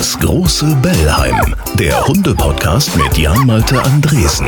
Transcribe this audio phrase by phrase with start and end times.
[0.00, 4.46] Das große Bellheim, der Hunde-Podcast mit Jan-Malte Andresen.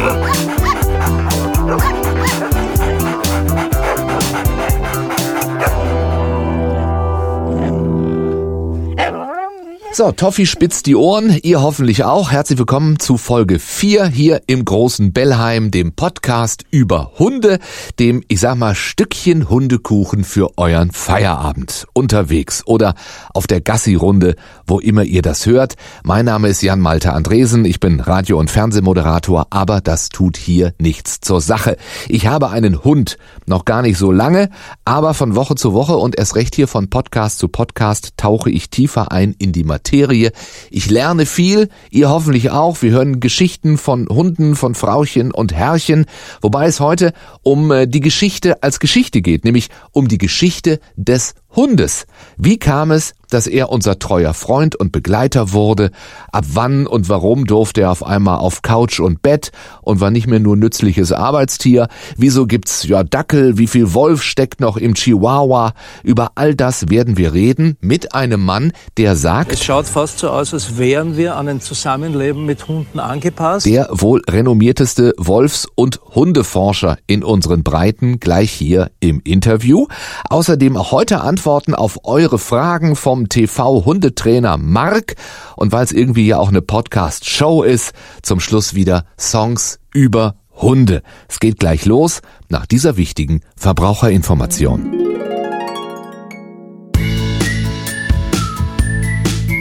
[9.94, 12.30] So, Toffi spitzt die Ohren, ihr hoffentlich auch.
[12.30, 17.58] Herzlich willkommen zu Folge 4 hier im großen Bellheim, dem Podcast über Hunde,
[17.98, 22.94] dem, ich sag mal, Stückchen Hundekuchen für euren Feierabend unterwegs oder
[23.34, 24.36] auf der Gassi-Runde,
[24.66, 25.74] wo immer ihr das hört.
[26.04, 30.72] Mein Name ist Jan Malte Andresen, ich bin Radio- und Fernsehmoderator, aber das tut hier
[30.78, 31.76] nichts zur Sache.
[32.08, 34.48] Ich habe einen Hund, noch gar nicht so lange,
[34.86, 38.70] aber von Woche zu Woche und erst recht hier von Podcast zu Podcast tauche ich
[38.70, 40.30] tiefer ein in die Materie Materie.
[40.70, 42.82] Ich lerne viel, ihr hoffentlich auch.
[42.82, 46.06] Wir hören Geschichten von Hunden, von Frauchen und Herrchen,
[46.40, 51.34] wobei es heute um äh, die Geschichte als Geschichte geht, nämlich um die Geschichte des
[51.54, 52.06] Hundes.
[52.38, 55.90] Wie kam es, dass er unser treuer Freund und Begleiter wurde?
[56.32, 60.26] Ab wann und warum durfte er auf einmal auf Couch und Bett und war nicht
[60.26, 61.88] mehr nur nützliches Arbeitstier?
[62.16, 63.58] Wieso gibt's ja Dackel?
[63.58, 65.74] Wie viel Wolf steckt noch im Chihuahua?
[66.02, 70.30] Über all das werden wir reden mit einem Mann, der sagt, es schaut fast so
[70.30, 73.66] aus, als wären wir an ein Zusammenleben mit Hunden angepasst.
[73.66, 79.86] Der wohl renommierteste Wolfs- und Hundeforscher in unseren Breiten gleich hier im Interview.
[80.28, 85.16] Außerdem heute Antwort Antworten auf eure Fragen vom TV-Hundetrainer Mark.
[85.56, 91.02] Und weil es irgendwie ja auch eine Podcast-Show ist, zum Schluss wieder Songs über Hunde.
[91.28, 94.92] Es geht gleich los nach dieser wichtigen Verbraucherinformation.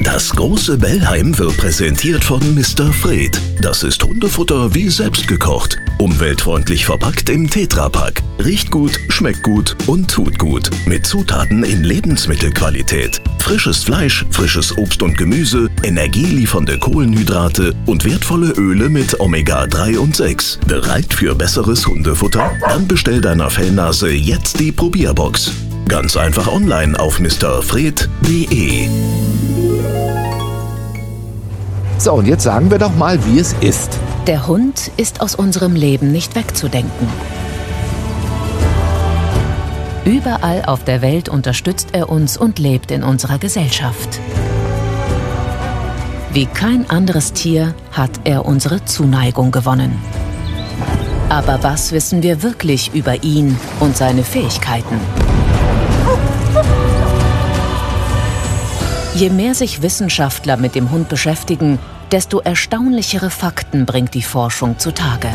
[0.04, 2.94] Das große Bellheim wird präsentiert von Mr.
[2.94, 3.42] Fred.
[3.62, 5.80] Das ist Hundefutter wie selbst gekocht.
[6.02, 8.24] Umweltfreundlich verpackt im Tetrapack.
[8.44, 10.72] Riecht gut, schmeckt gut und tut gut.
[10.88, 13.22] Mit Zutaten in Lebensmittelqualität.
[13.38, 20.62] Frisches Fleisch, frisches Obst und Gemüse, energieliefernde Kohlenhydrate und wertvolle Öle mit Omega-3 und 6.
[20.66, 22.52] Bereit für besseres Hundefutter?
[22.68, 25.52] Dann bestell deiner Fellnase jetzt die Probierbox.
[25.88, 28.90] Ganz einfach online auf mrfred.de.
[32.04, 34.00] So, und jetzt sagen wir doch mal, wie es ist.
[34.26, 37.08] Der Hund ist aus unserem Leben nicht wegzudenken.
[40.04, 44.20] Überall auf der Welt unterstützt er uns und lebt in unserer Gesellschaft.
[46.34, 50.02] Wie kein anderes Tier hat er unsere Zuneigung gewonnen.
[51.30, 55.00] Aber was wissen wir wirklich über ihn und seine Fähigkeiten?
[59.14, 61.78] Je mehr sich Wissenschaftler mit dem Hund beschäftigen,
[62.12, 65.30] desto erstaunlichere Fakten bringt die Forschung zutage.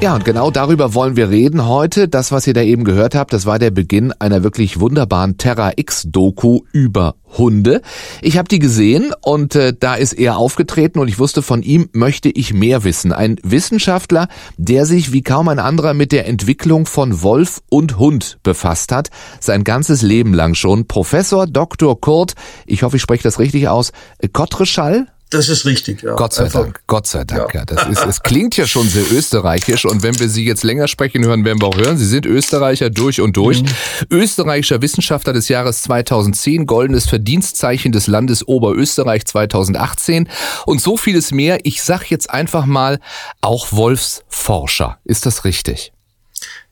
[0.00, 2.08] Ja, und genau darüber wollen wir reden heute.
[2.08, 5.72] Das, was ihr da eben gehört habt, das war der Beginn einer wirklich wunderbaren Terra
[5.76, 7.80] X-Doku über Hunde.
[8.20, 11.88] Ich habe die gesehen und äh, da ist er aufgetreten und ich wusste, von ihm
[11.92, 13.12] möchte ich mehr wissen.
[13.12, 18.38] Ein Wissenschaftler, der sich wie kaum ein anderer mit der Entwicklung von Wolf und Hund
[18.42, 19.08] befasst hat,
[19.40, 20.86] sein ganzes Leben lang schon.
[20.86, 21.98] Professor Dr.
[21.98, 22.34] Kurt,
[22.66, 23.92] ich hoffe, ich spreche das richtig aus,
[24.32, 26.14] Kottreschall, das ist richtig, ja.
[26.14, 26.62] Gott sei Einfach.
[26.62, 27.60] Dank, Gott sei Dank, ja.
[27.60, 27.64] ja.
[27.66, 31.24] Das ist, es klingt ja schon sehr österreichisch und wenn wir Sie jetzt länger sprechen
[31.24, 33.62] hören, werden wir auch hören, Sie sind Österreicher durch und durch.
[33.62, 33.68] Mhm.
[34.10, 40.28] Österreichischer Wissenschaftler des Jahres 2010, goldenes Verdienstzeichen des Landes Oberösterreich 2018
[40.66, 41.58] und so vieles mehr.
[41.64, 43.00] Ich sag jetzt einfach mal
[43.40, 44.98] auch Wolfsforscher.
[45.04, 45.92] Ist das richtig?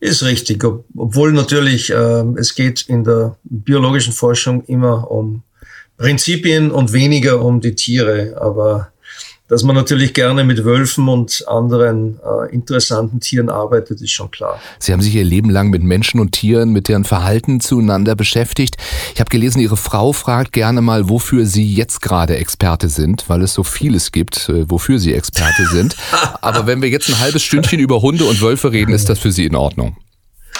[0.00, 5.42] Ist richtig, obwohl natürlich äh, es geht in der biologischen Forschung immer um
[6.02, 8.36] Prinzipien und weniger um die Tiere.
[8.40, 8.88] Aber
[9.46, 14.58] dass man natürlich gerne mit Wölfen und anderen äh, interessanten Tieren arbeitet, ist schon klar.
[14.80, 18.76] Sie haben sich Ihr Leben lang mit Menschen und Tieren, mit deren Verhalten zueinander beschäftigt.
[19.14, 23.42] Ich habe gelesen, Ihre Frau fragt gerne mal, wofür Sie jetzt gerade Experte sind, weil
[23.42, 25.96] es so vieles gibt, äh, wofür Sie Experte sind.
[26.40, 29.30] Aber wenn wir jetzt ein halbes Stündchen über Hunde und Wölfe reden, ist das für
[29.30, 29.96] Sie in Ordnung?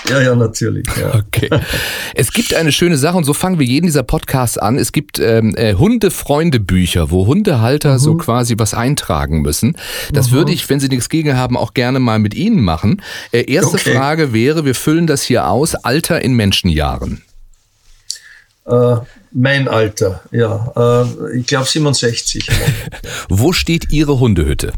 [0.08, 0.86] Ja, ja, natürlich.
[0.98, 1.22] Ja.
[1.32, 1.48] Okay.
[2.14, 4.78] Es gibt eine schöne Sache und so fangen wir jeden dieser Podcasts an.
[4.78, 7.98] Es gibt ähm, äh, Hunde-Freunde-Bücher, wo Hundehalter mhm.
[7.98, 9.76] so quasi was eintragen müssen.
[10.12, 10.34] Das mhm.
[10.34, 13.02] würde ich, wenn Sie nichts gegen haben, auch gerne mal mit Ihnen machen.
[13.32, 13.94] Äh, erste okay.
[13.94, 17.22] Frage wäre, wir füllen das hier aus, Alter in Menschenjahren.
[18.66, 18.96] Äh,
[19.32, 20.72] mein Alter, ja.
[21.02, 22.48] Äh, ich glaube 67.
[23.28, 24.72] wo steht Ihre Hundehütte?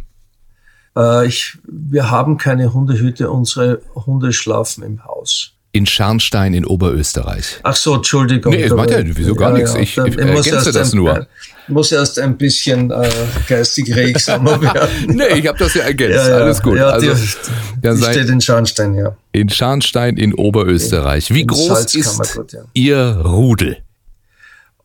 [0.96, 5.52] Äh, ich, wir haben keine Hundehütte, unsere Hunde schlafen im Haus.
[5.72, 7.58] In Scharnstein in Oberösterreich.
[7.64, 8.52] Ach so, Entschuldigung.
[8.52, 9.74] Nee, das macht ja wieso gar ja, nichts.
[9.74, 11.26] Ich, ich, ergänze das ein, nur.
[11.66, 13.10] muss erst ein bisschen äh,
[13.48, 14.88] geistig regsamer werden.
[15.08, 16.16] nee, ich habe das ja ergänzt.
[16.16, 16.78] Ja, ja, Alles gut.
[16.78, 19.16] Ja, also, die, die steht in Scharnstein, ja.
[19.32, 21.34] In Scharnstein in Oberösterreich.
[21.34, 22.38] Wie in groß ist
[22.74, 23.78] Ihr Rudel?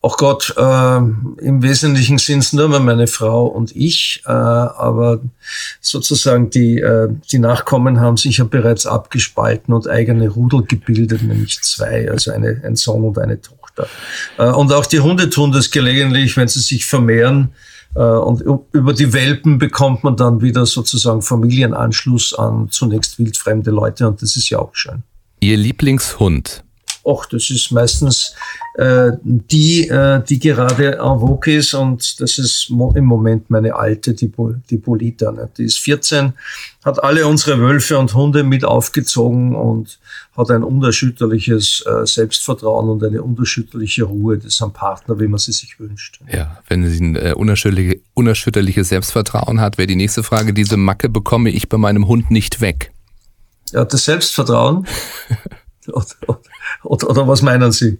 [0.02, 5.20] Ach Gott, äh, im Wesentlichen sind es nur mehr meine Frau und ich, äh, aber
[5.82, 11.60] sozusagen die, äh, die Nachkommen haben sich ja bereits abgespalten und eigene Rudel gebildet, nämlich
[11.60, 13.88] zwei, also eine, ein Sohn und eine Tochter.
[14.38, 17.50] Äh, und auch die Hunde tun das gelegentlich, wenn sie sich vermehren.
[17.94, 18.42] Äh, und
[18.72, 24.34] über die Welpen bekommt man dann wieder sozusagen Familienanschluss an zunächst wildfremde Leute und das
[24.36, 25.02] ist ja auch schön.
[25.40, 26.64] Ihr Lieblingshund?
[27.04, 28.34] Ach, das ist meistens
[28.74, 33.74] äh, die, äh, die gerade en vogue ist und das ist mo im Moment meine
[33.74, 34.30] alte, die,
[34.70, 35.32] die Polita.
[35.32, 35.48] Ne?
[35.56, 36.32] Die ist 14,
[36.84, 39.98] hat alle unsere Wölfe und Hunde mit aufgezogen und
[40.36, 44.36] hat ein unerschütterliches äh, Selbstvertrauen und eine unerschütterliche Ruhe.
[44.36, 46.20] Das ist ein Partner, wie man sie sich wünscht.
[46.32, 51.08] Ja, wenn sie ein äh, unerschütterliche, unerschütterliches Selbstvertrauen hat, wäre die nächste Frage, diese Macke
[51.08, 52.92] bekomme ich bei meinem Hund nicht weg.
[53.72, 54.86] Ja, das Selbstvertrauen.
[55.88, 57.98] Oder, oder was meinen Sie?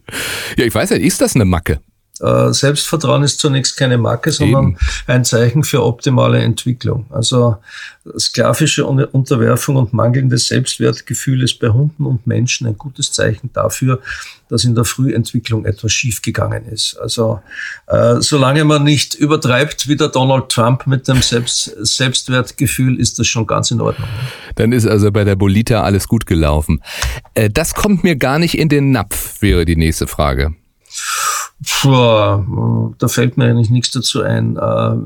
[0.56, 1.80] Ja, ich weiß ja, ist das eine Macke?
[2.20, 4.78] Äh, Selbstvertrauen ist zunächst keine Marke, sondern Eben.
[5.06, 7.06] ein Zeichen für optimale Entwicklung.
[7.10, 7.56] Also
[8.18, 14.00] sklavische Unterwerfung und mangelndes Selbstwertgefühl ist bei Hunden und Menschen ein gutes Zeichen dafür,
[14.48, 16.98] dass in der Frühentwicklung etwas schiefgegangen ist.
[17.00, 17.40] Also
[17.86, 23.26] äh, solange man nicht übertreibt wie der Donald Trump mit dem Selbst Selbstwertgefühl, ist das
[23.26, 24.08] schon ganz in Ordnung.
[24.56, 26.82] Dann ist also bei der Bolita alles gut gelaufen.
[27.34, 30.54] Äh, das kommt mir gar nicht in den Napf, wäre die nächste Frage.
[31.66, 34.56] Puh, da fällt mir eigentlich nichts dazu ein.
[34.56, 34.96] Äh,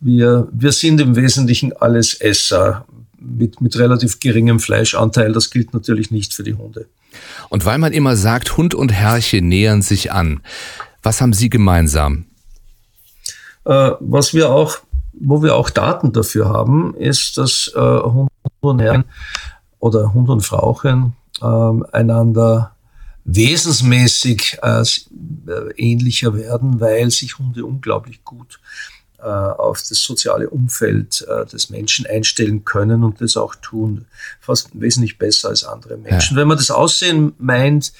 [0.00, 2.86] wir, wir sind im Wesentlichen alles Esser
[3.18, 5.32] mit, mit relativ geringem Fleischanteil.
[5.32, 6.86] Das gilt natürlich nicht für die Hunde.
[7.50, 10.40] Und weil man immer sagt, Hund und Herrche nähern sich an,
[11.02, 12.24] was haben Sie gemeinsam?
[13.64, 14.78] Äh, was wir auch,
[15.12, 18.30] wo wir auch Daten dafür haben, ist, dass äh, Hund
[18.60, 19.04] und Herren
[19.78, 21.46] oder Hund und Frauchen äh,
[21.92, 22.71] einander
[23.24, 24.84] wesensmäßig äh,
[25.76, 28.60] ähnlicher werden, weil sich Hunde unglaublich gut
[29.18, 34.06] äh, auf das soziale Umfeld äh, des Menschen einstellen können und das auch tun,
[34.40, 36.36] fast wesentlich besser als andere Menschen.
[36.36, 36.40] Ja.
[36.40, 37.92] Wenn man das Aussehen meint,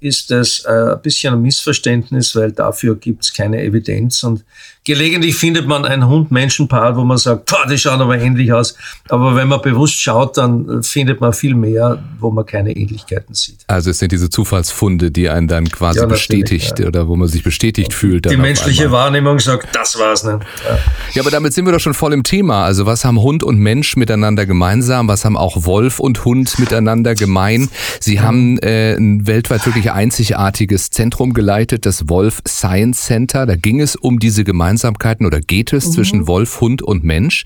[0.00, 4.44] ist das äh, ein bisschen ein Missverständnis, weil dafür gibt es keine Evidenz und
[4.86, 8.76] Gelegentlich findet man ein Hund-Menschen-Paar, wo man sagt, die schauen aber ähnlich aus.
[9.08, 13.64] Aber wenn man bewusst schaut, dann findet man viel mehr, wo man keine Ähnlichkeiten sieht.
[13.66, 16.86] Also es sind diese Zufallsfunde, die einen dann quasi ja, bestätigt ja.
[16.86, 18.30] oder wo man sich bestätigt fühlt.
[18.30, 20.38] Die menschliche Wahrnehmung sagt, das war's nicht.
[20.64, 20.78] Ja.
[21.14, 22.64] ja, aber damit sind wir doch schon voll im Thema.
[22.64, 25.08] Also was haben Hund und Mensch miteinander gemeinsam?
[25.08, 27.70] Was haben auch Wolf und Hund miteinander gemein?
[27.98, 33.46] Sie haben äh, ein weltweit wirklich einzigartiges Zentrum geleitet, das Wolf Science Center.
[33.46, 35.92] Da ging es um diese gemeinsame Gemeinsamkeiten oder geht es mhm.
[35.92, 37.44] zwischen Wolf, Hund und Mensch?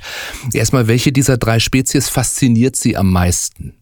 [0.52, 3.74] Erstmal, welche dieser drei Spezies fasziniert Sie am meisten?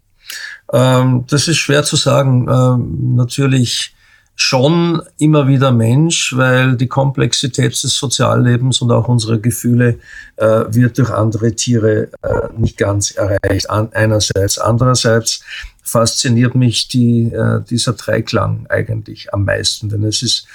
[0.73, 2.47] Ähm, das ist schwer zu sagen.
[2.51, 3.95] Ähm, natürlich
[4.37, 9.99] schon immer wieder Mensch, weil die Komplexität des Soziallebens und auch unsere Gefühle
[10.37, 13.69] äh, wird durch andere Tiere äh, nicht ganz erreicht.
[13.69, 15.43] An, einerseits, andererseits
[15.83, 20.47] fasziniert mich die, äh, dieser Dreiklang eigentlich am meisten, denn es ist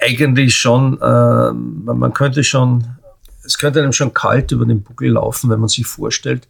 [0.00, 2.86] eigentlich schon, äh, man könnte schon,
[3.44, 6.48] es könnte einem schon kalt über den Buckel laufen, wenn man sich vorstellt,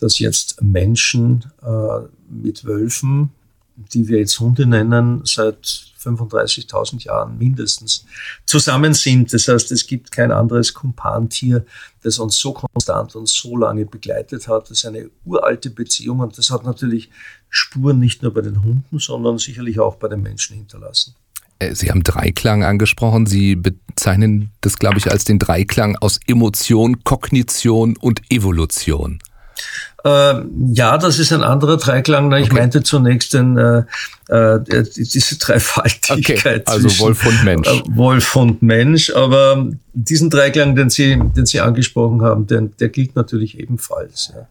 [0.00, 3.30] dass jetzt Menschen äh, mit Wölfen,
[3.76, 5.56] die wir jetzt Hunde nennen, seit
[6.04, 8.04] 35.000 Jahren mindestens
[8.44, 9.32] zusammen sind.
[9.32, 11.64] Das heißt, es gibt kein anderes Kumpantier,
[12.02, 14.70] das uns so konstant und so lange begleitet hat.
[14.70, 17.10] Das ist eine uralte Beziehung und das hat natürlich
[17.48, 21.14] Spuren nicht nur bei den Hunden, sondern sicherlich auch bei den Menschen hinterlassen.
[21.58, 23.26] Äh, Sie haben Dreiklang angesprochen.
[23.26, 29.20] Sie bezeichnen das, glaube ich, als den Dreiklang aus Emotion, Kognition und Evolution.
[30.04, 30.42] Äh,
[30.72, 32.30] ja, das ist ein anderer Dreiklang.
[32.32, 32.60] Ich okay.
[32.60, 33.84] meinte zunächst den, äh,
[34.28, 34.60] äh,
[34.96, 36.62] diese Dreifaltigkeit.
[36.62, 37.68] Okay, also Wolf und Mensch.
[37.68, 39.10] Äh, Wolf und Mensch.
[39.10, 44.32] Aber diesen Dreiklang, den Sie, den Sie angesprochen haben, den, der gilt natürlich ebenfalls.
[44.34, 44.46] Ja.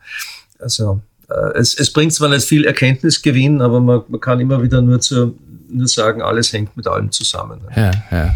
[0.60, 4.82] Also äh, es, es bringt zwar nicht viel Erkenntnisgewinn, aber man, man kann immer wieder
[4.82, 5.38] nur zu
[5.70, 7.62] nur sagen, alles hängt mit allem zusammen.
[7.76, 8.36] Ja, ja.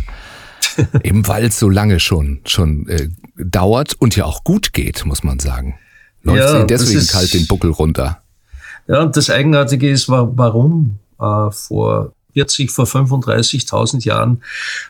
[1.03, 5.23] Eben weil es so lange schon, schon äh, dauert und ja auch gut geht, muss
[5.23, 5.77] man sagen.
[6.23, 8.21] Läuft ja, deswegen ist, kalt den Buckel runter.
[8.87, 14.43] Ja, und das Eigenartige ist, warum äh, vor 40, vor 35.000 Jahren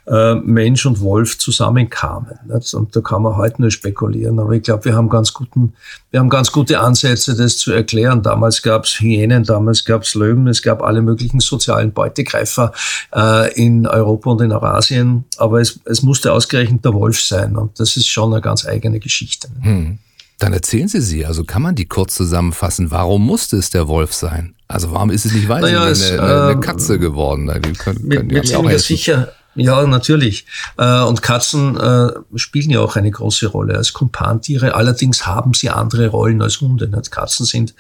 [0.06, 2.34] äh, Mensch und Wolf zusammenkamen.
[2.46, 2.74] Nicht?
[2.74, 4.38] Und da kann man heute nur spekulieren.
[4.39, 5.74] Aber ich glaube, wir haben ganz guten,
[6.12, 8.22] wir haben ganz gute Ansätze, das zu erklären.
[8.22, 12.74] Damals gab es Hyänen, damals gab es Löwen, es gab alle möglichen sozialen Beutegreifer
[13.16, 15.24] äh, in Europa und in Eurasien.
[15.38, 17.56] Aber es, es musste ausgerechnet der Wolf sein.
[17.56, 19.48] Und das ist schon eine ganz eigene Geschichte.
[19.62, 20.00] Hm.
[20.38, 21.25] Dann erzählen Sie sie.
[21.25, 22.92] Also kann man die kurz zusammenfassen.
[22.92, 24.57] Warum musste es der Wolf sein?
[24.68, 27.50] Also warum ist es nicht weiter naja, eine, eine, eine, ähm, Katze geworden?
[27.66, 30.46] Die können, mit, können mit, ziemlicher Sicher, Ja, natürlich.
[30.78, 34.76] Äh, und Katzen äh, spielen ja auch eine große Rolle als Kumpantiere.
[34.76, 36.88] Allerdings haben sie andere Rollen als Hunde.
[37.10, 37.74] Katzen sind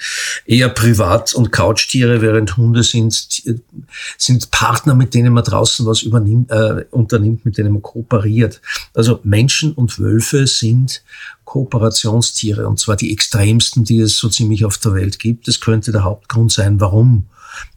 [0.45, 3.13] eher Privat- und Couchtiere, während Hunde sind,
[4.17, 8.59] sind Partner, mit denen man draußen was übernimmt, äh, unternimmt, mit denen man kooperiert.
[8.95, 11.03] Also Menschen und Wölfe sind
[11.45, 15.47] Kooperationstiere und zwar die extremsten, die es so ziemlich auf der Welt gibt.
[15.47, 17.27] Das könnte der Hauptgrund sein, warum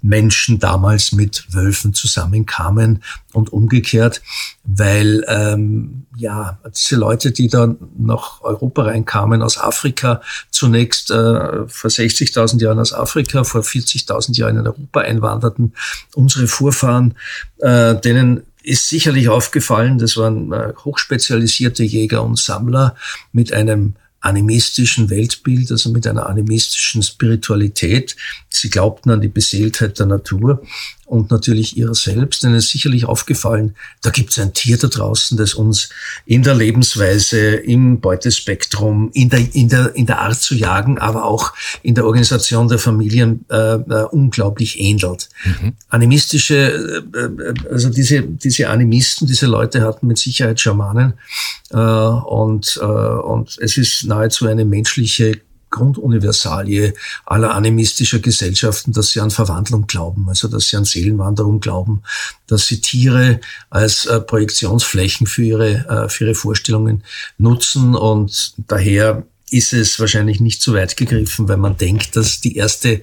[0.03, 4.23] Menschen damals mit Wölfen zusammenkamen und umgekehrt,
[4.65, 11.91] weil ähm, ja diese Leute, die dann nach Europa reinkamen aus Afrika, zunächst äh, vor
[11.91, 15.75] 60.000 Jahren aus Afrika, vor 40.000 Jahren in Europa einwanderten,
[16.15, 17.15] unsere Vorfahren,
[17.59, 22.95] äh, denen ist sicherlich aufgefallen, das waren äh, hochspezialisierte Jäger und Sammler
[23.33, 28.17] mit einem animistischen Weltbild, also mit einer animistischen Spiritualität.
[28.49, 30.63] Sie glaubten an die Beseeltheit der Natur
[31.11, 32.45] und natürlich ihrer selbst.
[32.45, 35.89] Denn es ist sicherlich aufgefallen, da gibt es ein Tier da draußen, das uns
[36.25, 41.25] in der Lebensweise, im Beutespektrum, in der, in der, in der Art zu jagen, aber
[41.25, 41.53] auch
[41.83, 45.29] in der Organisation der Familien äh, äh, unglaublich ähnelt.
[45.45, 45.73] Mhm.
[45.89, 51.15] Animistische, äh, äh, also diese, diese Animisten, diese Leute hatten mit Sicherheit Schamanen
[51.71, 56.95] äh, und, äh, und es ist nahezu eine menschliche Grunduniversalie
[57.27, 62.03] aller animistischer Gesellschaften, dass sie an Verwandlung glauben, also dass sie an Seelenwanderung glauben,
[62.47, 67.05] dass sie Tiere als äh, Projektionsflächen für ihre, äh, für ihre Vorstellungen
[67.39, 72.57] nutzen und daher ist es wahrscheinlich nicht so weit gegriffen, wenn man denkt, dass die
[72.57, 73.03] erste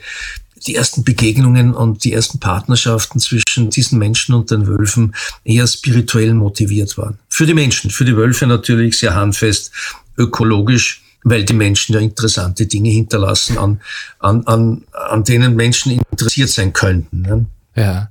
[0.66, 6.34] die ersten Begegnungen und die ersten Partnerschaften zwischen diesen Menschen und den Wölfen eher spirituell
[6.34, 7.20] motiviert waren.
[7.30, 9.72] Für die Menschen, für die Wölfe natürlich sehr handfest,
[10.18, 13.82] ökologisch weil die Menschen ja interessante Dinge hinterlassen, an,
[14.20, 17.22] an, an, an denen Menschen interessiert sein könnten.
[17.22, 17.46] Ne?
[17.76, 18.10] Ja.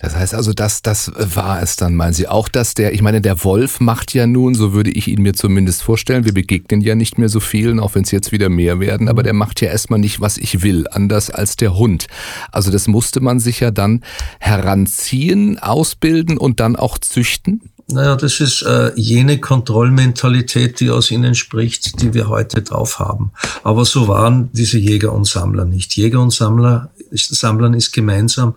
[0.00, 2.28] Das heißt also, das, das war es dann, meinen Sie.
[2.28, 5.34] Auch dass der, ich meine, der Wolf macht ja nun, so würde ich ihn mir
[5.34, 8.78] zumindest vorstellen, wir begegnen ja nicht mehr so vielen, auch wenn es jetzt wieder mehr
[8.78, 12.06] werden, aber der macht ja erstmal nicht, was ich will, anders als der Hund.
[12.52, 14.04] Also das musste man sich ja dann
[14.38, 17.72] heranziehen, ausbilden und dann auch züchten.
[17.90, 23.32] Naja, das ist äh, jene Kontrollmentalität, die aus ihnen spricht, die wir heute drauf haben.
[23.62, 25.96] Aber so waren diese Jäger und Sammler nicht.
[25.96, 28.56] Jäger und Sammler, Sammlern ist gemeinsam,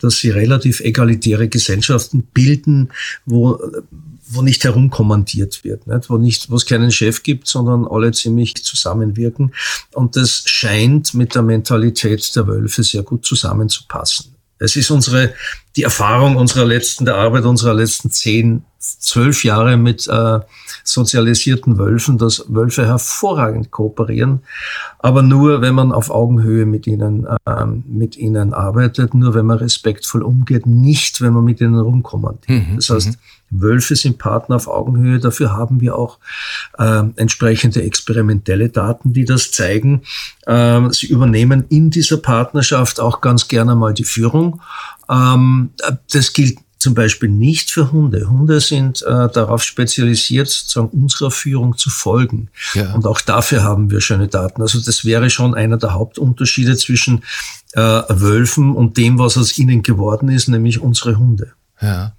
[0.00, 2.90] dass sie relativ egalitäre Gesellschaften bilden,
[3.24, 3.60] wo
[4.34, 6.08] wo nicht herumkommandiert wird, nicht?
[6.08, 9.52] wo nicht, wo es keinen Chef gibt, sondern alle ziemlich zusammenwirken.
[9.92, 14.34] Und das scheint mit der Mentalität der Wölfe sehr gut zusammenzupassen.
[14.58, 15.34] Es ist unsere,
[15.76, 20.40] die Erfahrung unserer letzten, der Arbeit unserer letzten zehn, zwölf Jahre mit äh,
[20.82, 24.40] sozialisierten Wölfen, dass Wölfe hervorragend kooperieren,
[24.98, 29.58] aber nur, wenn man auf Augenhöhe mit ihnen, äh, mit ihnen arbeitet, nur wenn man
[29.58, 32.68] respektvoll umgeht, nicht, wenn man mit ihnen rumkommandiert.
[32.68, 33.16] Mhm, das heißt, mhm.
[33.52, 35.18] Wölfe sind Partner auf Augenhöhe.
[35.18, 36.18] Dafür haben wir auch
[36.78, 40.02] äh, entsprechende experimentelle Daten, die das zeigen.
[40.46, 44.60] Äh, sie übernehmen in dieser Partnerschaft auch ganz gerne mal die Führung.
[45.08, 45.70] Ähm,
[46.10, 48.28] das gilt zum Beispiel nicht für Hunde.
[48.28, 52.48] Hunde sind äh, darauf spezialisiert, sozusagen unserer Führung zu folgen.
[52.74, 52.92] Ja.
[52.94, 54.60] Und auch dafür haben wir schöne Daten.
[54.60, 57.22] Also das wäre schon einer der Hauptunterschiede zwischen
[57.72, 61.52] äh, Wölfen und dem, was aus ihnen geworden ist, nämlich unsere Hunde.
[61.80, 62.12] Ja.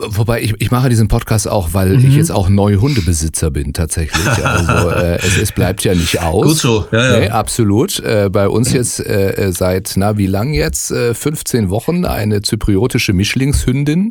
[0.00, 2.06] Wobei ich, ich mache diesen Podcast auch, weil mhm.
[2.06, 4.24] ich jetzt auch neue Hundebesitzer bin tatsächlich.
[4.48, 6.46] Also äh, es, es bleibt ja nicht aus.
[6.46, 7.18] Gut so, ja, ja.
[7.18, 7.98] Nee, absolut.
[8.00, 10.90] Äh, bei uns jetzt äh, seit, na wie lang jetzt?
[10.90, 14.10] Äh, 15 Wochen eine zypriotische Mischlingshündin,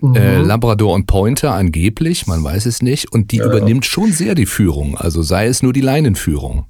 [0.00, 0.14] mhm.
[0.14, 3.12] äh, Labrador und Pointer angeblich, man weiß es nicht.
[3.12, 6.66] Und die ja, übernimmt schon sehr die Führung, also sei es nur die Leinenführung.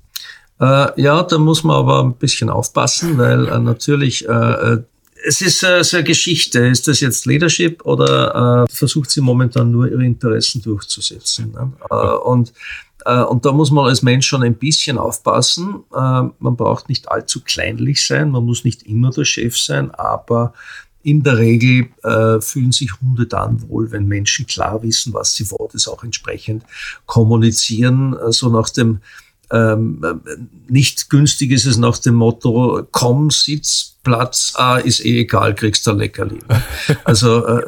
[0.60, 4.82] Äh, ja, da muss man aber ein bisschen aufpassen, weil äh, natürlich äh, äh
[5.26, 6.60] es ist äh, so eine Geschichte.
[6.66, 11.52] Ist das jetzt Leadership oder äh, versucht sie momentan nur ihre Interessen durchzusetzen?
[11.52, 11.72] Ne?
[11.90, 12.52] Äh, und,
[13.04, 15.84] äh, und da muss man als Mensch schon ein bisschen aufpassen.
[15.92, 20.52] Äh, man braucht nicht allzu kleinlich sein, man muss nicht immer der Chef sein, aber
[21.02, 25.50] in der Regel äh, fühlen sich Hunde dann wohl, wenn Menschen klar wissen, was sie
[25.50, 26.64] wollen, das auch entsprechend
[27.04, 29.00] kommunizieren, so also nach dem
[29.50, 30.00] ähm,
[30.68, 35.86] nicht günstig ist es nach dem Motto, komm, sitz, Platz, ah, ist eh egal, kriegst
[35.86, 36.38] du Leckerli.
[37.04, 37.62] Also äh,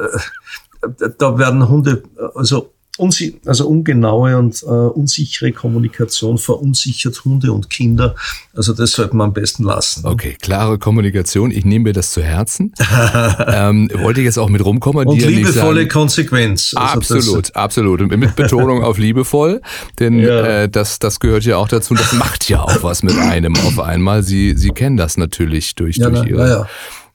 [0.81, 2.03] äh, da werden Hunde,
[2.35, 8.15] also unsi also ungenaue und äh, unsichere Kommunikation verunsichert Hunde und Kinder.
[8.55, 10.05] Also das sollte man am besten lassen.
[10.05, 11.51] Okay, klare Kommunikation.
[11.51, 12.73] Ich nehme mir das zu Herzen.
[13.47, 15.29] ähm, wollte ich jetzt auch mit rumkommandieren.
[15.29, 16.73] Und liebevolle sagen, Konsequenz.
[16.75, 18.01] Also absolut, absolut.
[18.01, 19.61] Und mit Betonung auf liebevoll,
[19.99, 20.63] denn ja.
[20.63, 21.93] äh, das, das gehört ja auch dazu.
[21.93, 24.23] Das macht ja auch was mit einem auf einmal.
[24.23, 26.49] Sie, Sie kennen das natürlich durch, ja, durch Ihre...
[26.49, 26.67] Ja,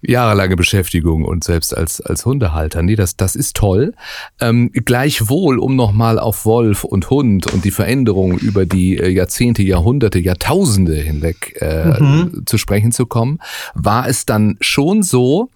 [0.02, 2.82] Jahrelange Beschäftigung und selbst als, als Hundehalter.
[2.82, 3.94] Nee, das, das ist toll.
[4.40, 9.62] Ähm, gleichwohl, um nochmal auf Wolf und Hund und die Veränderungen über die äh, Jahrzehnte,
[9.62, 12.42] Jahrhunderte, Jahrtausende hinweg äh, mhm.
[12.46, 13.38] zu sprechen zu kommen,
[13.74, 15.50] war es dann schon so,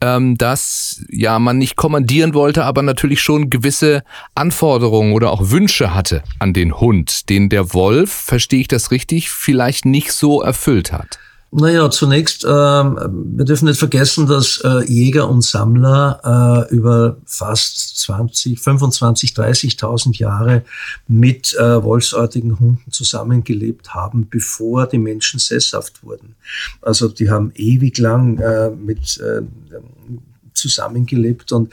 [0.00, 4.02] ähm, dass ja man nicht kommandieren wollte, aber natürlich schon gewisse
[4.34, 9.28] Anforderungen oder auch Wünsche hatte an den Hund, den der Wolf, verstehe ich das richtig,
[9.30, 11.18] vielleicht nicht so erfüllt hat.
[11.52, 17.98] Naja, zunächst, äh, wir dürfen nicht vergessen, dass äh, Jäger und Sammler äh, über fast
[17.98, 20.62] 20, 25, 30.000 Jahre
[21.08, 26.36] mit äh, wolfsartigen Hunden zusammengelebt haben, bevor die Menschen sesshaft wurden.
[26.82, 29.42] Also die haben ewig lang äh, mit äh,
[30.54, 31.72] zusammengelebt und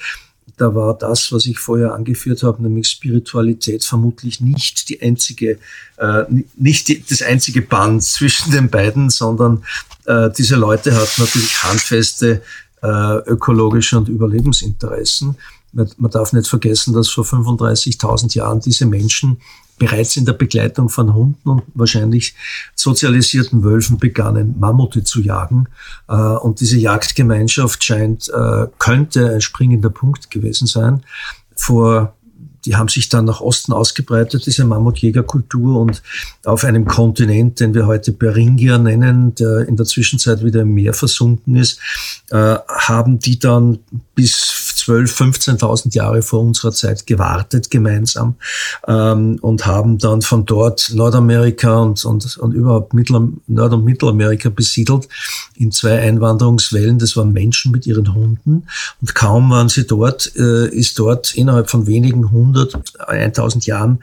[0.58, 5.60] da war das, was ich vorher angeführt habe, nämlich Spiritualität, vermutlich nicht die einzige,
[5.98, 6.24] äh,
[6.56, 9.64] nicht die, das einzige Band zwischen den beiden, sondern
[10.06, 12.42] äh, diese Leute hatten natürlich handfeste
[12.82, 15.38] äh, ökologische und Überlebensinteressen.
[15.74, 19.40] Man, man darf nicht vergessen, dass vor 35.000 Jahren diese Menschen
[19.78, 22.36] bereits in der Begleitung von Hunden und wahrscheinlich
[22.76, 25.68] sozialisierten Wölfen begannen, Mammute zu jagen.
[26.08, 31.04] Äh, und diese Jagdgemeinschaft scheint, äh, könnte ein springender Punkt gewesen sein.
[31.56, 32.14] Vor
[32.68, 36.04] die haben sich dann nach Osten ausgebreitet, diese Mammutjägerkultur und
[36.44, 40.94] auf einem Kontinent, den wir heute Beringia nennen, der in der Zwischenzeit wieder im Meer
[40.94, 41.80] versunken ist,
[42.30, 43.80] äh, haben die dann
[44.16, 48.36] bis 12, 15.000 Jahre vor unserer Zeit gewartet gemeinsam
[48.88, 54.48] ähm, und haben dann von dort Nordamerika und, und, und überhaupt Mittel, Nord- und Mittelamerika
[54.48, 55.10] besiedelt
[55.56, 57.00] in zwei Einwanderungswellen.
[57.00, 58.68] Das waren Menschen mit ihren Hunden
[59.02, 64.00] und kaum waren sie dort, äh, ist dort innerhalb von wenigen 100, 1000 Jahren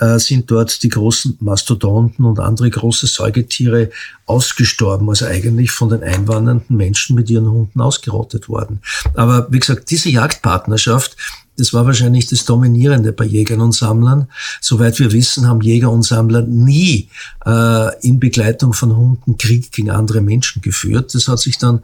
[0.00, 3.90] äh, sind dort die großen Mastodonten und andere große Säugetiere
[4.26, 8.80] ausgestorben, also eigentlich von den einwandernden Menschen mit ihren Hunden ausgerottet worden.
[9.14, 11.16] Aber wie gesagt, diese Jagdpartnerschaft,
[11.58, 14.28] das war wahrscheinlich das Dominierende bei Jägern und Sammlern.
[14.62, 17.10] Soweit wir wissen, haben Jäger und Sammler nie
[17.44, 21.14] äh, in Begleitung von Hunden Krieg gegen andere Menschen geführt.
[21.14, 21.82] Das hat sich dann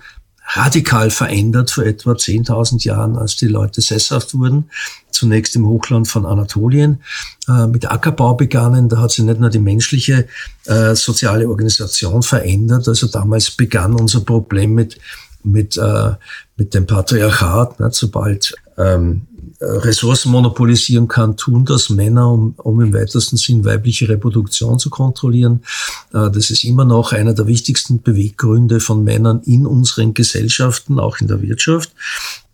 [0.48, 4.70] radikal verändert vor etwa 10.000 Jahren, als die Leute sesshaft wurden.
[5.10, 7.02] Zunächst im Hochland von Anatolien
[7.48, 8.88] äh, mit Ackerbau begannen.
[8.88, 10.28] Da hat sich nicht nur die menschliche
[10.66, 12.86] äh, soziale Organisation verändert.
[12.88, 14.98] Also damals begann unser Problem mit
[15.42, 16.12] mit äh,
[16.56, 17.80] mit dem Patriarchat.
[17.80, 17.88] Ne?
[17.92, 19.26] Sobald ähm,
[19.60, 25.62] Ressourcen monopolisieren kann, tun das Männer, um, um im weitesten Sinn weibliche Reproduktion zu kontrollieren.
[26.12, 31.18] Äh, das ist immer noch einer der wichtigsten Beweggründe von Männern in unseren Gesellschaften, auch
[31.20, 31.92] in der Wirtschaft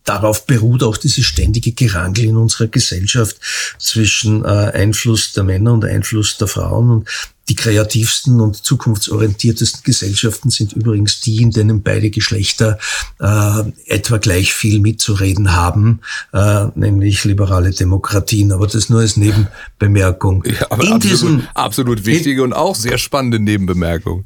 [0.03, 3.37] darauf beruht auch dieses ständige Gerangel in unserer Gesellschaft
[3.77, 6.89] zwischen äh, Einfluss der Männer und Einfluss der Frauen.
[6.89, 7.07] Und
[7.49, 12.77] die kreativsten und zukunftsorientiertesten Gesellschaften sind übrigens die, in denen beide Geschlechter
[13.19, 15.99] äh, etwa gleich viel mitzureden haben,
[16.31, 18.51] äh, nämlich liberale Demokratien.
[18.53, 20.43] Aber das nur als Nebenbemerkung.
[20.45, 24.25] Ja, aber in absolut, diesem, absolut wichtige in, und auch sehr spannende Nebenbemerkung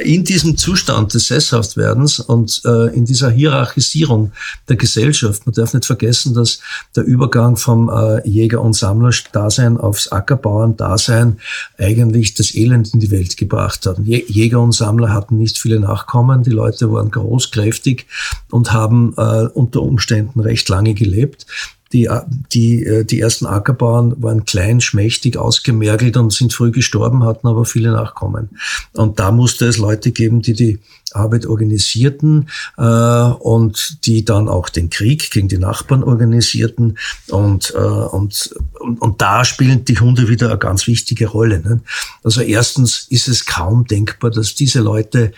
[0.00, 4.32] in diesem Zustand des Sesshaftwerdens und äh, in dieser Hierarchisierung
[4.68, 6.60] der Gesellschaft, man darf nicht vergessen, dass
[6.94, 11.38] der Übergang vom äh, Jäger- und Sammler-Dasein aufs Ackerbauern-Dasein
[11.78, 13.98] eigentlich das Elend in die Welt gebracht hat.
[14.04, 18.06] Jäger und Sammler hatten nicht viele Nachkommen, die Leute waren groß, kräftig
[18.50, 21.46] und haben äh, unter Umständen recht lange gelebt.
[21.92, 22.08] Die,
[22.52, 27.64] die, äh, die ersten Ackerbauern waren klein, schmächtig, ausgemergelt und sind früh gestorben, hatten aber
[27.64, 28.50] viele Nachkommen.
[28.92, 30.78] Und da musste es Leute geben, die die
[31.12, 36.98] Arbeit organisierten äh, und die dann auch den Krieg gegen die Nachbarn organisierten.
[37.28, 41.60] Und, äh, und, und, und da spielen die Hunde wieder eine ganz wichtige Rolle.
[41.60, 41.80] Ne?
[42.22, 45.32] Also erstens ist es kaum denkbar, dass diese Leute äh,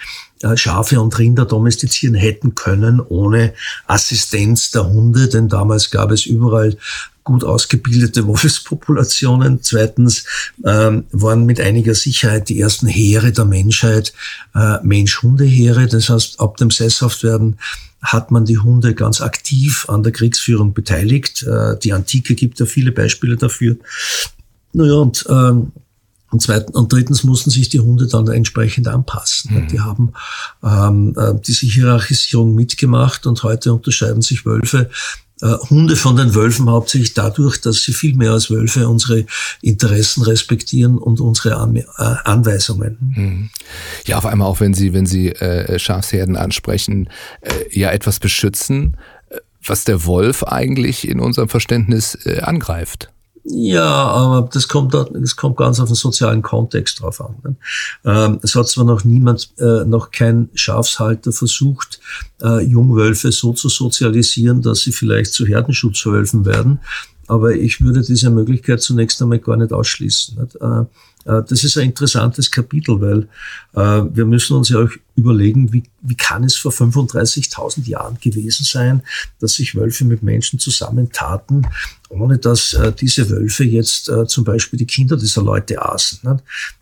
[0.55, 3.53] Schafe und Rinder domestizieren hätten können ohne
[3.87, 6.76] Assistenz der Hunde, denn damals gab es überall
[7.24, 9.62] gut ausgebildete Wolfspopulationen.
[9.62, 10.24] Zweitens
[10.64, 14.12] ähm, waren mit einiger Sicherheit die ersten Heere der Menschheit
[14.55, 15.87] äh, Mensch-Hunde-Heere.
[15.87, 17.59] Das heißt, ab dem Sesshaftwerden
[18.03, 21.42] hat man die Hunde ganz aktiv an der Kriegsführung beteiligt.
[21.42, 23.76] Äh, die Antike gibt ja viele Beispiele dafür.
[24.72, 25.72] Naja, und ähm,
[26.31, 29.55] und zweitens und drittens mussten sich die Hunde dann entsprechend anpassen.
[29.55, 29.69] Mhm.
[29.69, 30.12] Die haben
[30.62, 34.90] ähm, äh, diese Hierarchisierung mitgemacht und heute unterscheiden sich Wölfe
[35.43, 39.25] äh, Hunde von den Wölfen hauptsächlich dadurch, dass sie viel mehr als Wölfe unsere
[39.62, 42.97] Interessen respektieren und unsere An äh, Anweisungen.
[43.16, 43.51] Mhm.
[44.07, 47.09] Ja, auf einmal auch wenn Sie, wenn Sie äh, Schafsherden ansprechen,
[47.40, 48.97] äh, ja etwas beschützen,
[49.64, 53.11] was der Wolf eigentlich in unserem Verständnis äh, angreift.
[53.44, 57.37] Ja, aber das kommt, das kommt ganz auf den sozialen Kontext drauf an.
[57.42, 57.57] Ne?
[58.05, 62.00] Ähm, es hat zwar noch niemand, äh, noch kein Schafshalter versucht,
[62.42, 66.81] äh, Jungwölfe so zu sozialisieren, dass sie vielleicht zu Herdenschutzwölfen werden,
[67.29, 70.38] aber ich würde diese Möglichkeit zunächst einmal gar nicht ausschließen.
[70.38, 70.57] Nicht?
[70.57, 70.85] Äh,
[71.24, 73.29] äh, das ist ein interessantes Kapitel, weil
[73.74, 78.64] äh, wir müssen uns ja auch überlegen, wie, wie kann es vor 35.000 Jahren gewesen
[78.64, 79.02] sein,
[79.38, 81.66] dass sich Wölfe mit Menschen zusammentaten,
[82.09, 86.20] ohne dass äh, diese Wölfe jetzt äh, zum Beispiel die Kinder dieser Leute aßen.
[86.22, 86.38] Ne?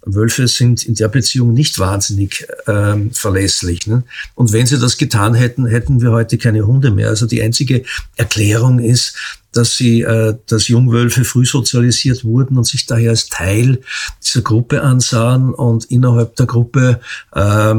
[0.07, 3.87] Wölfe sind in der Beziehung nicht wahnsinnig ähm, verlässlich.
[3.87, 4.05] Ne?
[4.35, 7.09] Und wenn sie das getan hätten, hätten wir heute keine Hunde mehr.
[7.09, 7.83] Also die einzige
[8.16, 9.16] Erklärung ist,
[9.53, 13.81] dass sie, äh, dass Jungwölfe früh sozialisiert wurden und sich daher als Teil
[14.22, 17.01] dieser Gruppe ansahen und innerhalb der Gruppe
[17.35, 17.74] äh,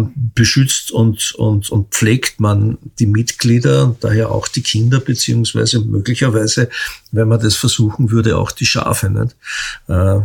[0.49, 6.69] beschützt und, und, und pflegt man die Mitglieder und daher auch die Kinder, beziehungsweise möglicherweise,
[7.11, 9.11] wenn man das versuchen würde, auch die Schafe.
[9.11, 9.35] Nicht?
[9.87, 10.21] Äh,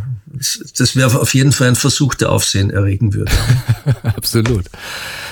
[0.79, 3.33] das wäre auf jeden Fall ein Versuch, der Aufsehen erregen würde.
[4.03, 4.65] Absolut.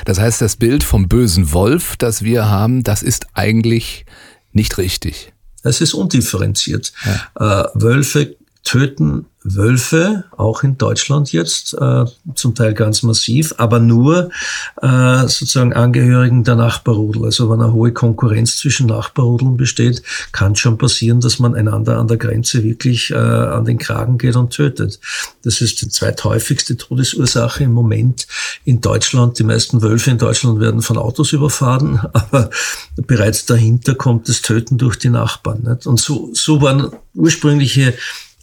[0.04, 4.04] Das heißt, das Bild vom bösen Wolf, das wir haben, das ist eigentlich
[4.52, 5.32] nicht richtig.
[5.62, 6.92] Es ist undifferenziert.
[7.36, 7.62] Ja.
[7.62, 14.30] Äh, Wölfe töten Wölfe, auch in Deutschland jetzt, äh, zum Teil ganz massiv, aber nur
[14.80, 17.24] äh, sozusagen Angehörigen der Nachbarrudel.
[17.24, 22.08] Also wenn eine hohe Konkurrenz zwischen Nachbarrudeln besteht, kann schon passieren, dass man einander an
[22.08, 25.00] der Grenze wirklich äh, an den Kragen geht und tötet.
[25.42, 28.26] Das ist die zweithäufigste Todesursache im Moment
[28.64, 29.38] in Deutschland.
[29.38, 32.50] Die meisten Wölfe in Deutschland werden von Autos überfahren, aber
[32.96, 35.62] bereits dahinter kommt das Töten durch die Nachbarn.
[35.62, 35.86] Nicht?
[35.86, 37.94] Und so, so waren ursprüngliche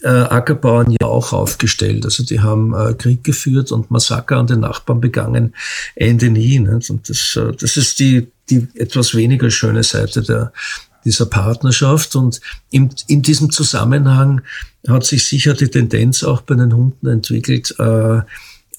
[0.01, 2.05] äh, Ackerbauern ja auch aufgestellt.
[2.05, 5.53] Also die haben äh, Krieg geführt und Massaker an den Nachbarn begangen,
[5.95, 6.59] Ende nie.
[6.59, 6.89] Nicht?
[6.89, 10.53] Und das, äh, das ist die, die etwas weniger schöne Seite der,
[11.03, 12.15] dieser Partnerschaft.
[12.15, 12.39] Und
[12.71, 14.41] in, in diesem Zusammenhang
[14.87, 18.21] hat sich sicher die Tendenz auch bei den Hunden entwickelt, äh,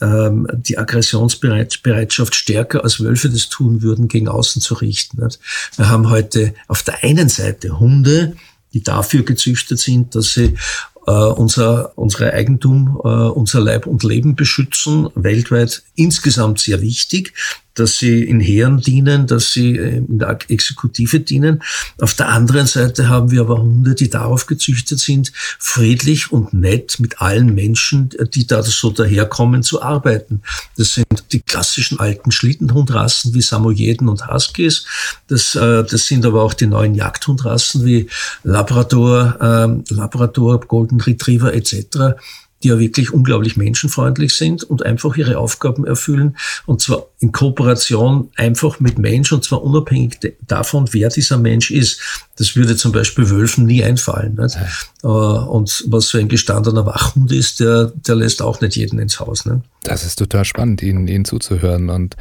[0.01, 5.23] ähm, die Aggressionsbereitschaft stärker als Wölfe das tun würden, gegen außen zu richten.
[5.77, 8.35] Wir haben heute auf der einen Seite Hunde,
[8.73, 10.57] die dafür gezüchtet sind, dass sie
[11.11, 17.35] äh, unser, unsere Eigentum, äh, unser Leib und Leben beschützen, weltweit insgesamt sehr wichtig
[17.81, 21.63] dass sie in Heeren dienen, dass sie äh, in der Exekutive dienen.
[22.01, 27.01] Auf der anderen Seite haben wir aber Hunde, die darauf gezüchtet sind, friedlich und nett
[27.01, 30.43] mit allen Menschen, die da so daherkommen, zu arbeiten.
[30.77, 34.85] Das sind die klassischen alten Schlittenhundrassen wie Samoyeden und Huskies.
[35.29, 38.09] Das, äh, das sind aber auch die neuen Jagdhundrassen wie
[38.43, 42.21] Labrador, ähm, Labrador, Golden Retriever etc
[42.63, 48.31] die ja wirklich unglaublich menschenfreundlich sind und einfach ihre Aufgaben erfüllen und zwar in Kooperation
[48.37, 52.01] einfach mit Mensch und zwar unabhängig davon, wer dieser Mensch ist.
[52.37, 54.35] Das würde zum Beispiel Wölfen nie einfallen.
[54.35, 54.57] Nicht?
[55.03, 55.09] Ja.
[55.09, 59.21] Äh, und was so ein gestandener Wachhund ist, der, der lässt auch nicht jeden ins
[59.21, 59.45] Haus.
[59.45, 59.61] Nicht?
[59.83, 62.17] Das ist total spannend, Ihnen, Ihnen zuzuhören und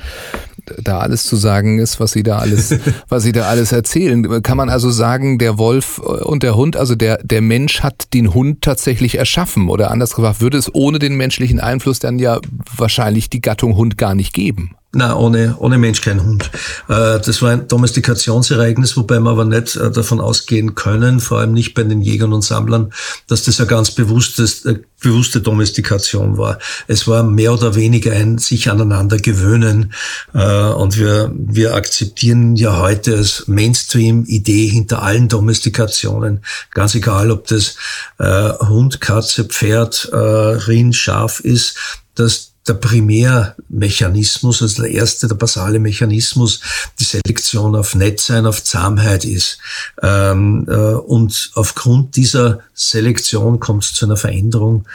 [0.78, 2.76] da alles zu sagen ist, was Sie da alles,
[3.10, 4.42] was Sie da alles erzählen.
[4.44, 8.34] Kann man also sagen, der Wolf und der Hund, also der, der Mensch hat den
[8.34, 12.40] Hund tatsächlich erschaffen oder anders gesagt, würde es ohne den menschlichen Einfluss dann ja
[12.76, 14.76] wahrscheinlich die Gattung Hund gar nicht geben?
[14.92, 16.50] Na, ohne, ohne Mensch kein Hund.
[16.88, 21.54] Äh, das war ein Domestikationsereignis, wobei wir aber nicht äh, davon ausgehen können, vor allem
[21.54, 22.92] nicht bei den Jägern und Sammlern,
[23.28, 26.58] dass das eine ganz bewusstes, äh, bewusste Domestikation war.
[26.88, 29.94] Es war mehr oder weniger ein sich aneinander gewöhnen.
[30.34, 37.78] Und wir, wir akzeptieren ja heute als Mainstream-Idee hinter allen Domestikationen, ganz egal, ob das
[38.20, 41.78] Hund, Katze, Pferd, Rind, Schaf ist,
[42.16, 46.62] dass der Primärmechanismus, also der erste, der basale Mechanismus,
[47.00, 49.58] die Selektion auf Nettsein, auf Zahmheit ist.
[50.02, 54.88] Ähm, äh, und aufgrund dieser Selektion kommt es zu einer Veränderung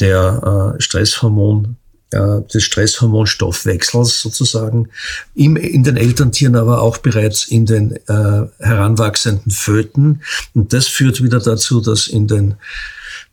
[0.00, 1.76] der äh, Stresshormon
[2.10, 4.88] äh, des Stresshormonstoffwechsels sozusagen
[5.34, 10.22] im, in den Elterntieren, aber auch bereits in den äh, heranwachsenden Föten.
[10.54, 12.56] Und das führt wieder dazu, dass in den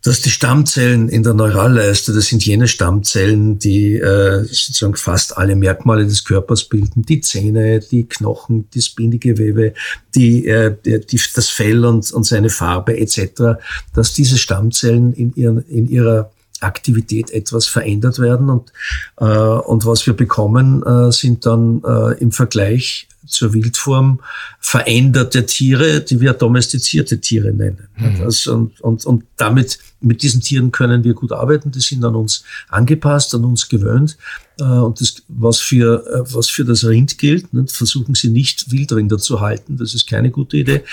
[0.04, 5.56] dass die Stammzellen in der Neuralleiste, das sind jene Stammzellen, die äh, sozusagen fast alle
[5.56, 9.74] Merkmale des Körpers bilden, die Zähne, die Knochen, das Bindegewebe,
[10.16, 13.60] die, äh, die, das Fell und, und seine Farbe etc.,
[13.94, 18.72] dass diese Stammzellen in, ihren, in ihrer Aktivität etwas verändert werden und,
[19.18, 24.22] äh, und was wir bekommen, äh, sind dann äh, im Vergleich zur Wildform
[24.60, 27.88] veränderte Tiere, die wir domestizierte Tiere nennen.
[27.98, 28.22] Mhm.
[28.24, 32.16] Also, und, und, und damit, mit diesen Tieren können wir gut arbeiten, die sind an
[32.16, 34.18] uns angepasst, an uns gewöhnt.
[34.60, 39.18] Äh, und das, was für, äh, was für das Rind gilt, versuchen Sie nicht Wildrinder
[39.18, 40.84] zu halten, das ist keine gute Idee.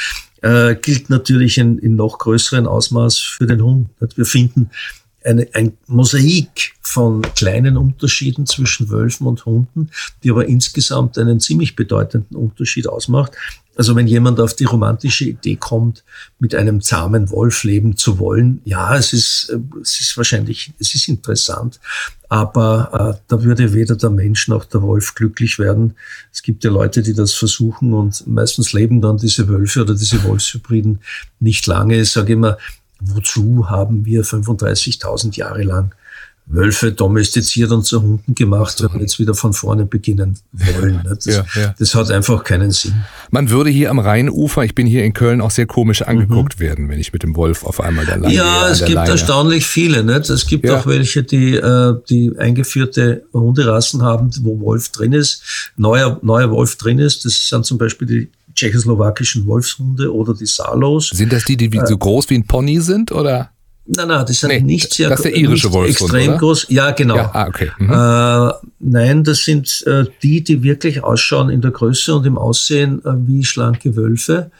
[0.42, 3.88] äh, gilt natürlich in, in noch größeren Ausmaß für den Hund.
[4.14, 4.70] Wir finden
[5.24, 9.90] eine, ein Mosaik von kleinen Unterschieden zwischen Wölfen und Hunden,
[10.22, 13.32] die aber insgesamt einen ziemlich bedeutenden Unterschied ausmacht.
[13.76, 16.04] Also wenn jemand auf die romantische Idee kommt,
[16.38, 20.94] mit einem zahmen Wolf leben zu wollen, ja, es ist, äh, es ist wahrscheinlich, es
[20.94, 21.80] ist interessant,
[22.28, 25.94] aber äh, da würde weder der Mensch noch der Wolf glücklich werden.
[26.32, 30.22] Es gibt ja Leute, die das versuchen und meistens leben dann diese Wölfe oder diese
[30.22, 31.00] Wolfshybriden
[31.40, 32.00] nicht lange.
[32.00, 32.58] Ich sage immer,
[33.04, 35.94] wozu haben wir 35.000 Jahre lang
[36.46, 41.00] Wölfe domestiziert und zu Hunden gemacht, wenn wir jetzt wieder von vorne beginnen wollen.
[41.04, 41.74] Das, ja, ja.
[41.78, 42.92] das, hat einfach keinen Sinn.
[43.30, 46.64] Man würde hier am Rheinufer, ich bin hier in Köln, auch sehr komisch angeguckt mhm.
[46.64, 49.10] werden, wenn ich mit dem Wolf auf einmal da lange Ja, es gibt Leine.
[49.12, 50.04] erstaunlich viele.
[50.04, 50.28] Nicht?
[50.28, 50.78] Es gibt ja.
[50.78, 56.76] auch welche, die, äh, die eingeführte Hunderassen haben, wo Wolf drin ist, neuer, neuer Wolf
[56.76, 57.24] drin ist.
[57.24, 61.10] Das sind zum Beispiel die tschechoslowakischen Wolfshunde oder die Salos.
[61.10, 63.50] Sind das die, die äh, so groß wie ein Pony sind, oder?
[63.86, 66.38] Nein, nein, das sind nee, nicht sehr das ist der irische Wolfshund, extrem oder?
[66.38, 66.66] groß.
[66.70, 67.16] Ja, genau.
[67.16, 67.70] Ja, ah, okay.
[67.78, 67.90] Mhm.
[67.90, 73.04] Äh, nein, das sind äh, die, die wirklich ausschauen in der Größe und im Aussehen
[73.04, 74.50] äh, wie schlanke Wölfe.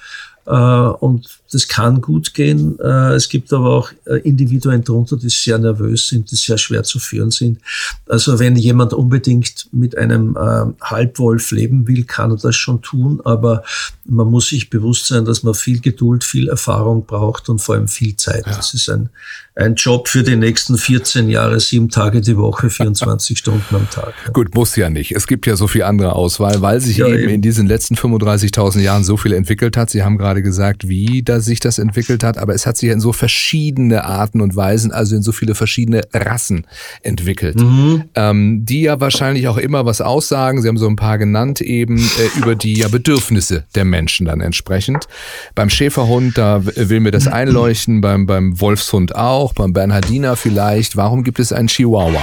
[0.47, 2.79] Äh, und das kann gut gehen.
[2.81, 6.83] Äh, es gibt aber auch äh, Individuen drunter, die sehr nervös sind, die sehr schwer
[6.83, 7.61] zu führen sind.
[8.09, 10.37] Also wenn jemand unbedingt mit einem
[10.81, 13.63] Halbwolf leben will, kann er das schon tun, aber
[14.05, 17.89] man muss sich bewusst sein, dass man viel Geduld, viel Erfahrung braucht und vor allem
[17.89, 18.47] viel Zeit.
[18.47, 18.57] Ja.
[18.57, 19.09] Das ist ein,
[19.55, 24.13] ein Job für die nächsten 14 Jahre, sieben Tage die Woche, 24 Stunden am Tag.
[24.33, 25.13] Gut, muss ja nicht.
[25.13, 27.95] Es gibt ja so viel andere Auswahl, weil sich ja, eben, eben in diesen letzten
[27.95, 29.91] 35.000 Jahren so viel entwickelt hat.
[29.91, 33.01] Sie haben gerade gesagt, wie da sich das entwickelt hat, aber es hat sich in
[33.01, 36.67] so verschiedene Arten und Weisen, also in so viele verschiedene Rassen
[37.03, 38.05] entwickelt, mhm.
[38.15, 40.63] ähm, die ja wahrscheinlich auch immer was aussagen.
[40.63, 44.41] Sie haben so ein paar genannt eben äh, über die ja, Bedürfnisse der Menschen dann
[44.41, 45.07] entsprechend.
[45.55, 50.97] Beim Schäferhund, da will mir das einleuchten, beim, beim Wolfshund auch, beim Bernhardiner vielleicht.
[50.97, 52.23] Warum gibt es einen Chihuahua?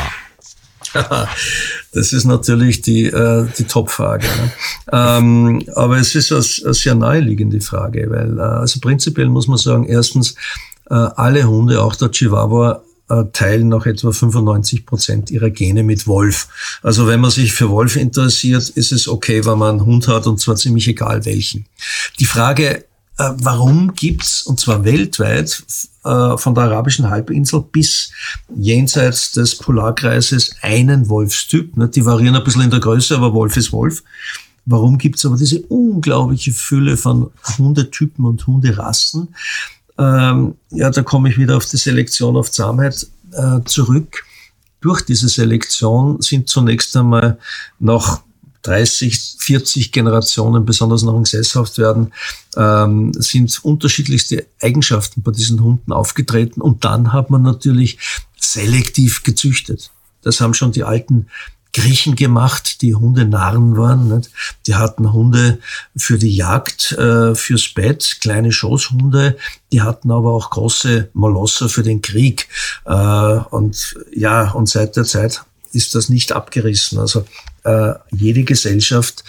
[1.93, 4.25] Das ist natürlich die, äh, die Top-Frage.
[4.25, 4.51] Ne?
[4.91, 9.57] Ähm, aber es ist eine, eine sehr naheliegende Frage, weil äh, also prinzipiell muss man
[9.57, 10.35] sagen, erstens,
[10.89, 16.07] äh, alle Hunde, auch der Chihuahua, äh, teilen noch etwa 95 Prozent ihrer Gene mit
[16.07, 16.47] Wolf.
[16.81, 20.27] Also wenn man sich für Wolf interessiert, ist es okay, wenn man einen Hund hat
[20.27, 21.65] und zwar ziemlich egal welchen.
[22.19, 22.85] Die Frage
[23.17, 25.63] äh, warum gibt's und zwar weltweit,
[26.03, 28.11] äh, von der arabischen Halbinsel bis
[28.55, 31.77] jenseits des Polarkreises, einen Wolfstyp.
[31.77, 31.89] Ne?
[31.89, 34.03] Die variieren ein bisschen in der Größe, aber Wolf ist Wolf.
[34.65, 39.35] Warum gibt's aber diese unglaubliche Fülle von Hundetypen und Hunderassen?
[39.97, 44.23] Ähm, ja, da komme ich wieder auf die Selektion auf Zahmheit äh, zurück.
[44.79, 47.37] Durch diese Selektion sind zunächst einmal
[47.79, 48.21] noch
[48.63, 52.13] 30, 40 Generationen, besonders noch im werden,
[52.55, 56.61] ähm, sind unterschiedlichste Eigenschaften bei diesen Hunden aufgetreten.
[56.61, 57.97] Und dann hat man natürlich
[58.39, 59.91] selektiv gezüchtet.
[60.21, 61.27] Das haben schon die alten
[61.73, 64.13] Griechen gemacht, die Hunde Narren waren.
[64.13, 64.29] Nicht?
[64.67, 65.59] Die hatten Hunde
[65.95, 69.37] für die Jagd, äh, fürs Bett, kleine Schoßhunde.
[69.71, 72.49] Die hatten aber auch große Molosser für den Krieg.
[72.85, 75.43] Äh, und ja, und seit der Zeit
[75.73, 76.99] ist das nicht abgerissen.
[76.99, 77.25] Also
[77.63, 79.23] äh, jede Gesellschaft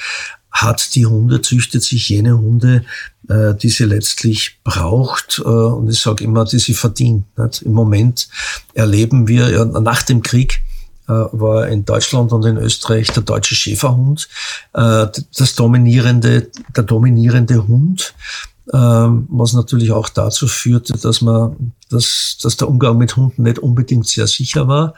[0.51, 2.85] hat die Hunde, züchtet sich jene Hunde,
[3.29, 7.27] äh, die sie letztlich braucht äh, und ich sage immer, die sie verdient.
[7.39, 7.63] Nicht?
[7.63, 8.29] Im Moment
[8.75, 10.63] erleben wir, ja, nach dem Krieg
[11.09, 14.29] äh, war in Deutschland und in Österreich der deutsche Schäferhund
[14.75, 18.15] äh, das dominierende, der dominierende Hund,
[18.69, 23.59] äh, was natürlich auch dazu führte, dass man, dass, dass der Umgang mit Hunden nicht
[23.59, 24.95] unbedingt sehr sicher war.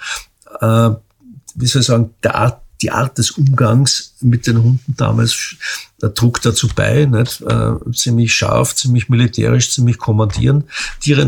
[0.61, 0.97] Äh,
[1.55, 5.57] wie soll ich sagen, der Art die Art des Umgangs mit den Hunden damals
[6.03, 7.41] der trug dazu bei, nicht?
[7.41, 10.65] Äh, ziemlich scharf, ziemlich militärisch, ziemlich kommandierend.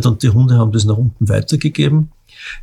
[0.05, 2.11] und die Hunde haben das nach unten weitergegeben.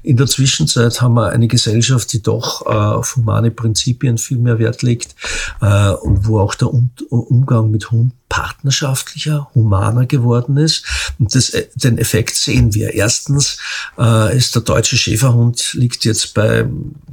[0.01, 4.59] In der Zwischenzeit haben wir eine Gesellschaft, die doch äh, auf humane Prinzipien viel mehr
[4.59, 5.15] Wert legt
[5.61, 10.85] äh, und wo auch der um Umgang mit Hunden partnerschaftlicher, humaner geworden ist.
[11.19, 12.95] Und das, äh, den Effekt sehen wir.
[12.95, 13.59] Erstens
[13.99, 16.65] äh, ist der deutsche Schäferhund liegt jetzt bei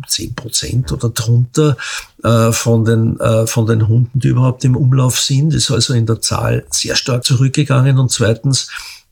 [0.09, 1.77] zehn Prozent oder drunter
[2.25, 5.53] äh, von, den, äh, von den Hunden, die überhaupt im Umlauf sind.
[5.53, 7.99] Ist also in der Zahl sehr stark zurückgegangen.
[7.99, 8.71] Und zweitens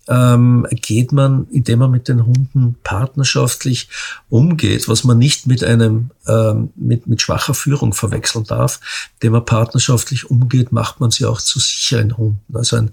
[0.08, 3.88] ähm, geht man, indem man mit den Hunden partnerschaftlich
[4.28, 8.80] umgeht, was man nicht mit einem ähm, mit, mit schwacher Führung verwechseln darf,
[9.14, 12.56] indem man partnerschaftlich umgeht, macht man sie auch zu sicheren Hunden.
[12.56, 12.90] Also ein,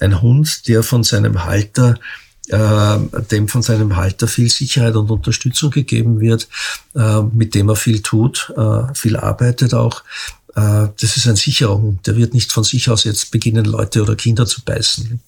[0.00, 1.98] ein Hund, der von seinem Halter
[2.48, 2.98] äh,
[3.30, 6.48] dem von seinem Halter viel Sicherheit und Unterstützung gegeben wird,
[6.94, 10.04] äh, mit dem er viel tut, äh, viel arbeitet auch.
[10.54, 12.06] Äh, das ist ein sicherer Hund.
[12.06, 15.20] Der wird nicht von sich aus jetzt beginnen, Leute oder Kinder zu beißen.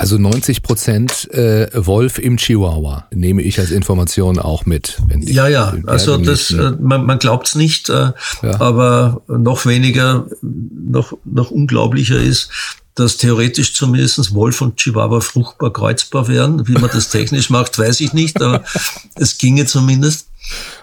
[0.00, 4.96] Also 90 Prozent äh, Wolf im Chihuahua nehme ich als Information auch mit.
[5.18, 8.60] ja, ja, also das, äh, man, man glaubt es nicht, äh, ja.
[8.62, 12.48] aber noch weniger, noch, noch unglaublicher ist,
[12.94, 16.66] dass theoretisch zumindest Wolf und Chihuahua fruchtbar kreuzbar wären.
[16.66, 18.64] Wie man das technisch macht, weiß ich nicht, aber
[19.16, 20.28] es ginge zumindest.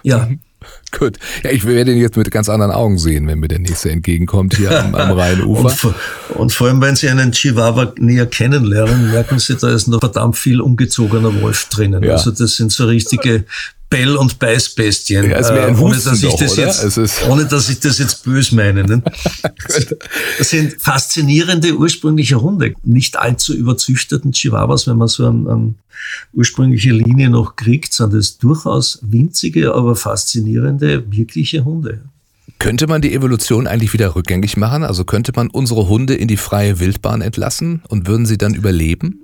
[0.04, 0.26] Ja.
[0.26, 0.38] Mhm.
[0.90, 1.18] Gut.
[1.44, 4.56] Ja, ich werde ihn jetzt mit ganz anderen Augen sehen, wenn mir der nächste entgegenkommt
[4.56, 5.64] hier am, am Rheinufer.
[5.64, 5.94] Und vor,
[6.34, 10.36] und vor allem, wenn Sie einen Chihuahua näher kennenlernen, merken Sie, da ist noch verdammt
[10.36, 12.02] viel umgezogener Wolf drinnen.
[12.02, 12.12] Ja.
[12.12, 13.44] Also das sind so richtige
[13.90, 15.30] Bell- und Beißbestien.
[15.30, 18.84] Ja, äh, ohne, dass ich das jetzt, ohne dass ich das jetzt böse meine.
[18.84, 19.02] Ne?
[20.38, 22.74] das sind faszinierende ursprüngliche Hunde.
[22.82, 25.74] Nicht allzu überzüchteten Chihuahuas, wenn man so eine, eine
[26.32, 32.02] ursprüngliche Linie noch kriegt, sind das durchaus winzige, aber faszinierende, wirkliche Hunde.
[32.58, 34.82] Könnte man die Evolution eigentlich wieder rückgängig machen?
[34.82, 39.20] Also könnte man unsere Hunde in die freie Wildbahn entlassen und würden sie dann überleben?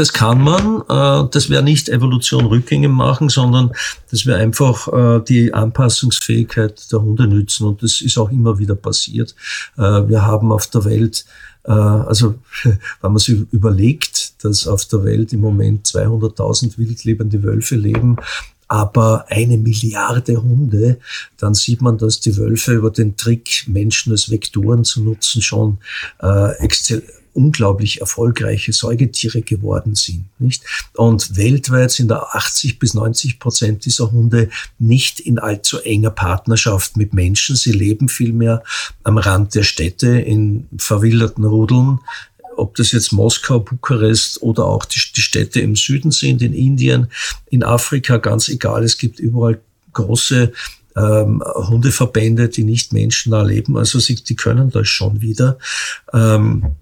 [0.00, 0.80] Das kann man.
[0.88, 3.72] Äh, das wäre nicht Evolution rückgängig machen, sondern
[4.10, 7.66] das wäre einfach äh, die Anpassungsfähigkeit der Hunde nützen.
[7.66, 9.34] Und das ist auch immer wieder passiert.
[9.76, 11.26] Äh, wir haben auf der Welt,
[11.64, 18.16] also wenn man sich überlegt, dass auf der Welt im Moment 200.000 wildlebende Wölfe leben,
[18.68, 20.98] aber eine Milliarde Hunde,
[21.36, 25.76] dann sieht man, dass die Wölfe über den Trick, Menschen als Vektoren zu nutzen, schon
[26.22, 26.54] äh,
[27.40, 30.26] unglaublich erfolgreiche Säugetiere geworden sind.
[30.38, 30.62] Nicht?
[30.94, 36.96] Und weltweit sind da 80 bis 90 Prozent dieser Hunde nicht in allzu enger Partnerschaft
[36.96, 37.56] mit Menschen.
[37.56, 38.62] Sie leben vielmehr
[39.02, 41.98] am Rand der Städte in verwilderten Rudeln,
[42.56, 47.08] ob das jetzt Moskau, Bukarest oder auch die, die, Städte im Süden sind, in Indien,
[47.48, 48.84] in Afrika, ganz egal.
[48.84, 49.60] Es gibt überall
[49.92, 50.52] große
[50.96, 53.76] ähm, Hundeverbände, die nicht menschennah leben.
[53.76, 55.58] Also sie, die können das schon wieder.
[56.12, 56.76] Ähm,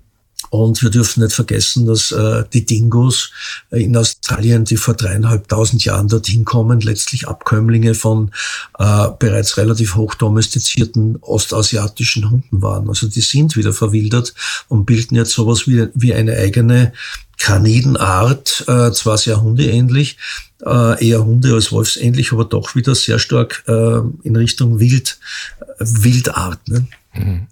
[0.51, 3.31] und wir dürfen nicht vergessen, dass äh, die Dingos
[3.71, 8.31] äh, in Australien, die vor dreieinhalbtausend Jahren dorthin kommen, letztlich Abkömmlinge von
[8.79, 12.89] äh, bereits relativ hoch domestizierten ostasiatischen Hunden waren.
[12.89, 14.35] Also die sind wieder verwildert
[14.69, 16.93] und bilden jetzt sowas wie, wie eine eigene
[17.39, 20.17] Kanidenart, äh, zwar sehr hundeähnlich,
[20.65, 25.19] äh, eher Hunde als Wolfsähnlich, aber doch wieder sehr stark äh, in Richtung Wild,
[25.61, 26.67] äh, Wildart.
[26.69, 26.87] Ne?
[27.15, 27.47] Mhm.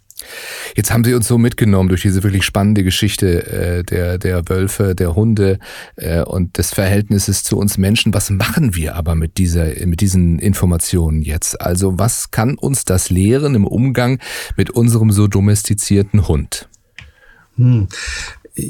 [0.75, 4.95] Jetzt haben Sie uns so mitgenommen durch diese wirklich spannende Geschichte äh, der, der Wölfe,
[4.95, 5.59] der Hunde
[5.97, 8.15] äh, und des Verhältnisses zu uns Menschen.
[8.15, 11.61] Was machen wir aber mit, dieser, mit diesen Informationen jetzt?
[11.61, 14.19] Also was kann uns das lehren im Umgang
[14.57, 16.69] mit unserem so domestizierten Hund?
[17.57, 17.89] Hm.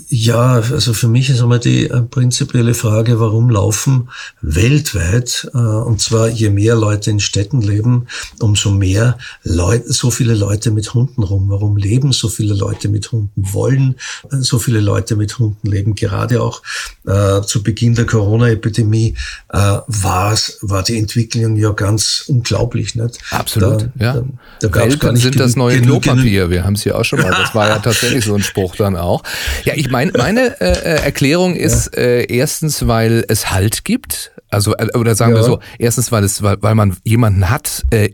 [0.09, 4.09] Ja, also für mich ist einmal die äh, prinzipielle Frage, warum laufen
[4.40, 8.07] weltweit, äh, und zwar je mehr Leute in Städten leben,
[8.40, 11.51] umso mehr Leute, so viele Leute mit Hunden rum.
[11.51, 13.31] Warum leben so viele Leute mit Hunden?
[13.37, 13.94] Wollen
[14.33, 15.94] äh, so viele Leute mit Hunden leben?
[15.94, 16.62] Gerade auch
[17.07, 19.14] äh, zu Beginn der Corona-Epidemie
[19.51, 22.96] äh, war die Entwicklung ja ganz unglaublich.
[22.96, 23.20] Nicht?
[23.31, 24.12] Absolut, da, ja.
[24.14, 24.25] Da,
[24.62, 26.51] da gab's gar nicht sind das neue Klopapier.
[26.51, 27.31] Wir haben es hier auch schon mal.
[27.31, 29.22] Das war ja tatsächlich so ein Spruch dann auch.
[29.64, 32.03] Ja, ich meine, meine äh, äh, Erklärung ist ja.
[32.03, 34.33] äh, erstens, weil es Halt gibt.
[34.49, 35.39] Also, äh, oder sagen ja.
[35.39, 38.11] wir so, erstens, weil es, weil, weil man jemanden hat äh,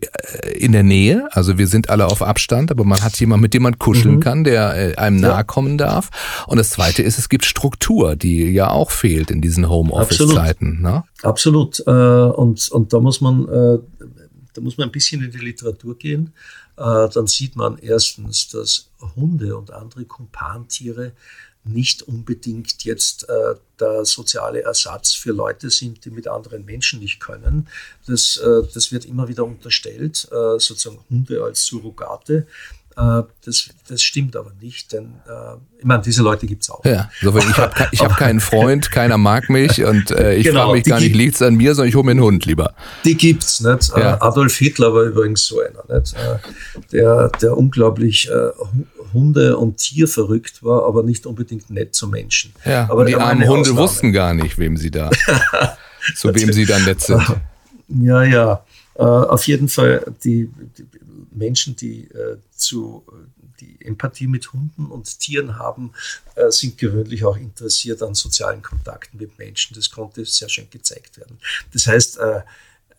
[0.57, 3.62] in der Nähe, also wir sind alle auf Abstand, aber man hat jemanden, mit dem
[3.62, 4.20] man kuscheln mhm.
[4.20, 5.29] kann, der äh, einem ja.
[5.29, 6.11] nahe kommen darf.
[6.46, 10.81] Und das zweite ist, es gibt Struktur, die ja auch fehlt in diesen Homeoffice-Zeiten.
[10.81, 11.05] Ne?
[11.22, 11.81] Absolut.
[11.87, 13.79] Äh, und, und da muss man, äh,
[14.55, 16.33] da muss man ein bisschen in die Literatur gehen.
[16.77, 21.12] Äh, dann sieht man erstens, dass Hunde und andere Kumpantiere
[21.64, 27.20] nicht unbedingt jetzt äh, der soziale Ersatz für Leute sind, die mit anderen Menschen nicht
[27.20, 27.68] können.
[28.07, 32.46] Das, äh, das wird immer wieder unterstellt, äh, sozusagen Hunde als Surrogate.
[32.96, 36.85] Äh, das, das stimmt aber nicht, denn äh, ich meine, diese Leute gibt's auch.
[36.85, 40.72] Ja, so, ich habe hab keinen Freund, keiner mag mich und äh, ich genau, frage
[40.78, 42.74] mich gar nicht, liegt's an mir, sondern ich hole mir einen Hund lieber.
[43.05, 43.92] Die gibt's, nicht?
[43.96, 44.20] Ja.
[44.20, 46.14] Adolf Hitler war übrigens so einer, nicht?
[46.92, 48.28] Der, der unglaublich
[49.12, 52.52] Hunde- und Tierverrückt war, aber nicht unbedingt nett zu Menschen.
[52.64, 53.81] Ja, aber die armen Hunde Ausnahme.
[53.81, 55.11] wussten gar nicht, wem sie da,
[56.16, 57.22] zu wem sie dann nett sind.
[57.88, 58.64] Ja, ja.
[58.94, 60.85] Uh, auf jeden Fall die, die
[61.35, 63.04] Menschen, die uh, zu
[63.60, 65.92] die Empathie mit Hunden und Tieren haben,
[66.37, 69.74] uh, sind gewöhnlich auch interessiert an sozialen Kontakten mit Menschen.
[69.74, 71.38] Das konnte sehr schön gezeigt werden.
[71.72, 72.18] Das heißt,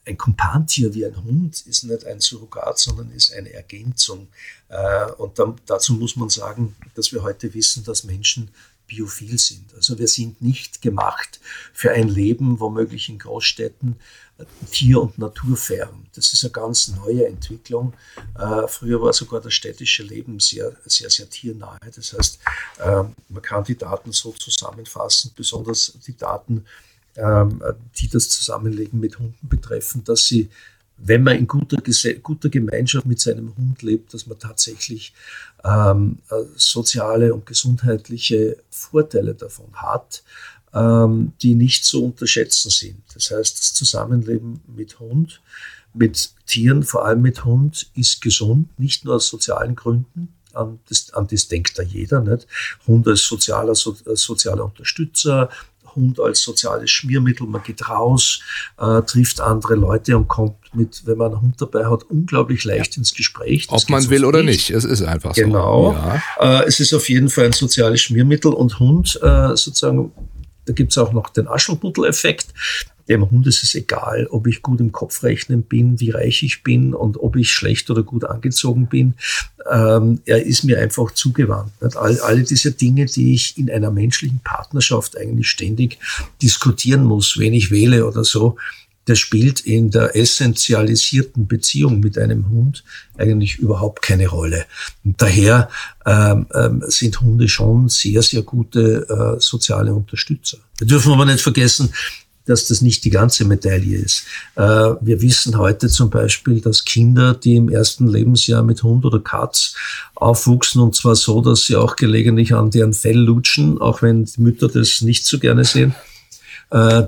[0.06, 4.28] ein Kumpantier wie ein Hund ist nicht ein Surrogat, sondern ist eine Ergänzung.
[4.70, 8.50] Äh, und dann, dazu muss man sagen, dass wir heute wissen, dass Menschen
[8.88, 9.74] biophil sind.
[9.76, 11.40] Also wir sind nicht gemacht
[11.74, 13.96] für ein Leben, womöglich in Großstädten, äh,
[14.72, 16.08] Tier- und Naturfern.
[16.16, 17.94] Das ist eine ganz neue Entwicklung.
[18.38, 21.80] Äh, früher war sogar das städtische Leben sehr, sehr, sehr tiernahe.
[21.96, 22.40] Das heißt,
[22.80, 26.66] äh, man kann die Daten so zusammenfassen, besonders die Daten,
[27.16, 27.46] äh,
[27.98, 30.50] die das Zusammenlegen mit Hunden betreffen, dass sie
[30.98, 31.78] wenn man in guter,
[32.22, 35.14] guter Gemeinschaft mit seinem Hund lebt, dass man tatsächlich
[35.64, 40.24] ähm, äh, soziale und gesundheitliche Vorteile davon hat,
[40.74, 43.04] ähm, die nicht zu unterschätzen sind.
[43.14, 45.42] Das heißt, das Zusammenleben mit Hund,
[45.94, 51.14] mit Tieren, vor allem mit Hund, ist gesund, nicht nur aus sozialen Gründen, an das,
[51.14, 52.22] an das denkt da jeder.
[52.22, 52.48] Nicht?
[52.88, 55.50] Hund als sozialer, so, als sozialer Unterstützer,
[55.96, 57.48] Hund als soziales Schmiermittel.
[57.48, 58.42] Man geht raus,
[58.80, 62.98] äh, trifft andere Leute und kommt mit, wenn man einen Hund dabei hat, unglaublich leicht
[62.98, 63.68] ins Gespräch.
[63.68, 65.94] Das Ob man will oder nicht, es ist einfach genau.
[65.94, 66.00] so.
[66.00, 66.22] Genau.
[66.40, 66.62] Ja.
[66.62, 70.12] Äh, es ist auf jeden Fall ein soziales Schmiermittel und Hund äh, sozusagen
[70.66, 72.48] da gibt es auch noch den Aschelputtel-Effekt.
[73.10, 76.94] Dem Hund ist es egal, ob ich gut im Kopfrechnen bin, wie reich ich bin
[76.94, 79.16] und ob ich schlecht oder gut angezogen bin.
[79.70, 81.74] Ähm, er ist mir einfach zugewandt.
[81.98, 86.00] All, alle diese Dinge, die ich in einer menschlichen Partnerschaft eigentlich ständig
[86.42, 88.56] diskutieren muss, wen ich wähle oder so,
[89.06, 92.84] das spielt in der essentialisierten Beziehung mit einem Hund
[93.18, 94.66] eigentlich überhaupt keine Rolle.
[95.04, 95.70] Und daher
[96.06, 100.58] ähm, ähm, sind Hunde schon sehr, sehr gute äh, soziale Unterstützer.
[100.78, 101.90] Wir dürfen aber nicht vergessen,
[102.46, 104.26] dass das nicht die ganze Medaille ist.
[104.56, 109.20] Äh, wir wissen heute zum Beispiel, dass Kinder, die im ersten Lebensjahr mit Hund oder
[109.20, 109.76] Katz
[110.16, 114.42] aufwuchsen, und zwar so, dass sie auch gelegentlich an deren Fell lutschen, auch wenn die
[114.42, 115.96] Mütter das nicht so gerne sehen,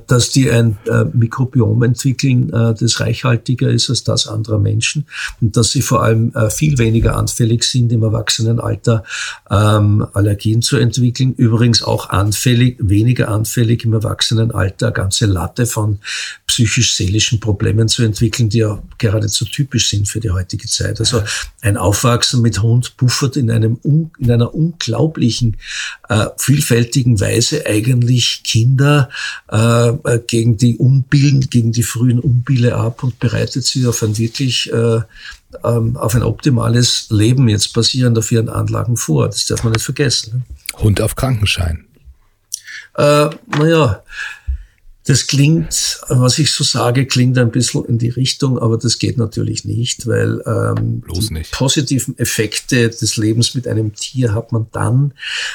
[0.08, 5.08] dass die ein äh, Mikrobiom entwickeln, äh, das reichhaltiger ist als das anderer Menschen
[5.42, 9.04] und dass sie vor allem viel weniger anfällig sind im Erwachsenenalter
[9.50, 11.34] ähm, Allergien zu entwickeln.
[11.34, 16.00] Übrigens auch anfällig, weniger anfällig im Erwachsenenalter, ganze Latte von
[16.56, 21.02] psychisch-seelischen Problemen zu entwickeln, die ja geradezu typisch sind für die heutige Zeit.
[21.02, 21.22] Also
[21.62, 25.58] ein Aufwachsen mit Hund buffert in einem in einer unglaublichen
[26.08, 29.10] äh, vielfältigen Weise eigentlich Kinder
[29.52, 34.18] äh, äh, gegen die Unbillen, gegen die frühen Unbille ab und bereitet sie auf ein
[34.18, 35.02] wirklich äh,
[35.64, 39.28] ähm, auf ein optimales Leben jetzt basierend auf ihren Anlagen vor.
[39.28, 40.46] Das darf man nicht vergessen.
[40.48, 40.82] Ne?
[40.82, 41.86] Hund auf Krankenschein.
[42.98, 44.04] Äh, naja,
[45.06, 49.18] das klingt, was ich so sage, klingt ein bisschen in die Richtung, aber das geht
[49.18, 51.52] natürlich nicht, weil ähm, Bloß nicht.
[51.52, 55.14] die positiven Effekte des Lebens mit einem Tier hat man dann,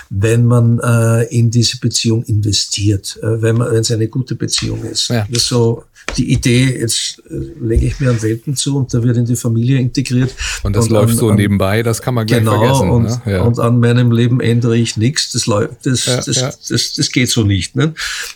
[0.09, 4.85] wenn man äh, in diese Beziehung investiert, äh, wenn man, wenn es eine gute Beziehung
[4.85, 5.09] ist.
[5.09, 5.27] Ja.
[5.29, 5.85] Das so
[6.17, 9.37] die Idee, jetzt äh, lege ich mir einen Welpen zu und der wird in die
[9.37, 10.35] Familie integriert.
[10.63, 12.91] Und das und läuft an, so nebenbei, das kann man gleich genau, vergessen.
[12.91, 13.23] Und, ne?
[13.27, 13.43] ja.
[13.43, 15.33] und an meinem Leben ändere ich nichts.
[15.33, 16.53] Das, läuft, das, ja, das, ja.
[16.69, 17.77] Das, das, geht so nicht.
[17.77, 17.95] Ne?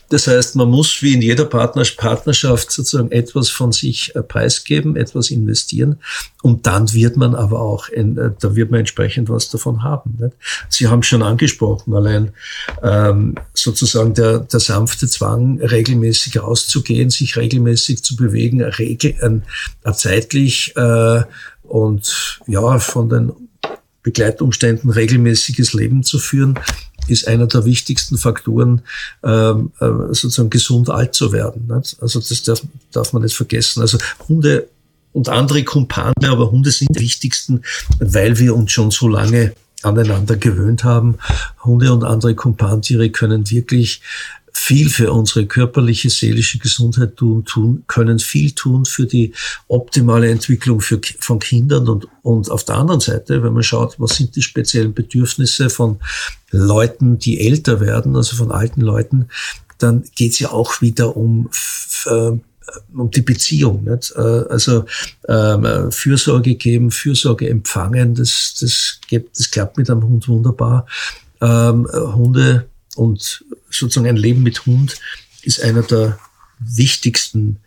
[0.09, 5.31] Das heißt, man muss wie in jeder Partnerschaft sozusagen etwas von sich äh, preisgeben, etwas
[5.31, 6.01] investieren.
[6.43, 8.05] Und dann wird man aber auch, äh,
[8.41, 10.17] da wird man entsprechend was davon haben.
[10.19, 10.35] Nicht?
[10.69, 12.33] Sie haben schon angesprochen, allein
[12.83, 19.45] ähm, sozusagen der, der sanfte Zwang, regelmäßig rauszugehen, sich regelmäßig zu bewegen, regel, ein
[19.95, 21.23] zeitlich äh,
[21.63, 23.33] und ja von den
[24.03, 26.59] Begleitumständen regelmäßiges Leben zu führen,
[27.09, 28.83] ist einer der wichtigsten Faktoren,
[29.23, 31.71] ähm, äh, sozusagen gesund alt zu werden.
[32.01, 33.81] Also das darf, darf man nicht vergessen.
[33.81, 33.99] Also
[34.29, 34.69] Hunde
[35.13, 37.63] und andere Kumpane, aber Hunde sind die wichtigsten,
[38.01, 41.17] weil wir uns schon so lange aneinander gewöhnt haben.
[41.63, 44.03] Hunde und andere Kumpantiere können wirklich
[44.57, 49.35] viel für unsere körperliche, seelische Gesundheit tun, tun können viel tun für die
[49.69, 54.17] optimale Entwicklung für, von Kindern und, und auf der anderen Seite, wenn man schaut, was
[54.17, 55.99] sind die speziellen Bedürfnisse von
[56.51, 59.29] Leuten, die älter werden, also von alten Leuten,
[59.79, 61.51] dann geht es ja auch wieder um
[62.07, 62.39] äh,
[62.95, 63.85] um die Beziehung.
[63.85, 64.15] Nicht?
[64.17, 64.85] Äh, also
[65.29, 70.87] ähm, Fürsorge geben, Fürsorge empfangen, das, das, geht, das klappt mit einem Hund wunderbar.
[71.41, 74.97] Ähm, Hunde und sozusagen ein Leben mit Hund
[75.43, 76.19] ist einer der
[76.59, 77.61] wichtigsten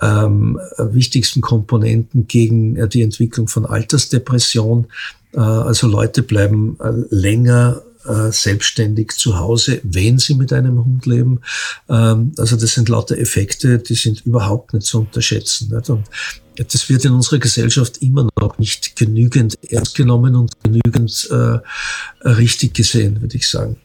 [0.00, 4.88] ähm, wichtigsten Komponenten gegen äh, die Entwicklung von Altersdepression.
[5.32, 11.06] Äh, also Leute bleiben äh, länger äh, selbstständig zu Hause, wenn sie mit einem Hund
[11.06, 11.40] leben.
[11.88, 15.72] Ähm, also das sind lauter Effekte, die sind überhaupt nicht zu unterschätzen.
[15.72, 16.08] Und
[16.56, 22.74] das wird in unserer Gesellschaft immer noch nicht genügend ernst genommen und genügend äh, richtig
[22.74, 23.76] gesehen, würde ich sagen.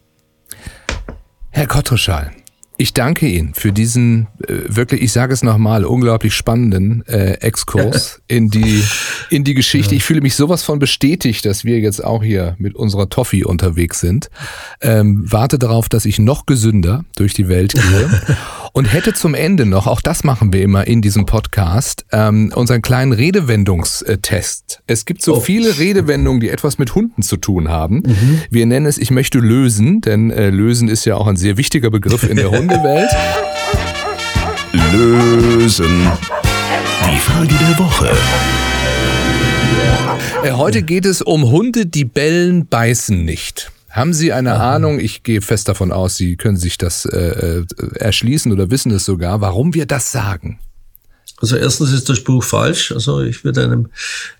[1.57, 2.29] Herr Kottruschall,
[2.77, 8.21] Ich danke Ihnen für diesen äh, wirklich, ich sage es nochmal, unglaublich spannenden äh, Exkurs
[8.27, 8.83] in die
[9.31, 9.95] in die Geschichte.
[9.95, 13.99] Ich fühle mich sowas von bestätigt, dass wir jetzt auch hier mit unserer Toffee unterwegs
[13.99, 14.29] sind.
[14.81, 18.37] Ähm, warte darauf, dass ich noch gesünder durch die Welt gehe
[18.77, 22.83] und hätte zum Ende noch, auch das machen wir immer in diesem Podcast, ähm, unseren
[22.83, 24.83] kleinen Redewendungstest.
[24.85, 25.39] Es gibt so oh.
[25.39, 28.03] viele Redewendungen, die etwas mit Hunden zu tun haben.
[28.05, 28.41] Mhm.
[28.51, 31.89] Wir nennen es, ich möchte lösen, denn äh, lösen ist ja auch ein sehr wichtiger
[31.89, 33.09] Begriff in der Hundewelt.
[34.91, 36.11] Lösen.
[37.11, 38.11] Die Frage der Woche.
[40.43, 43.71] Äh, heute geht es um Hunde, die bellen, beißen nicht.
[43.97, 44.75] Haben Sie eine Aha.
[44.75, 48.91] Ahnung, ich gehe fest davon aus, Sie können sich das äh, äh, erschließen oder wissen
[48.91, 50.59] es sogar, warum wir das sagen?
[51.41, 52.91] Also erstens ist der Spruch falsch.
[52.91, 53.87] Also ich würde einem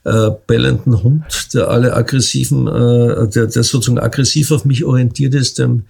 [0.04, 5.58] äh, bellenden Hund, der alle aggressiven, äh, der, der sozusagen aggressiv auf mich orientiert ist,
[5.58, 5.86] dem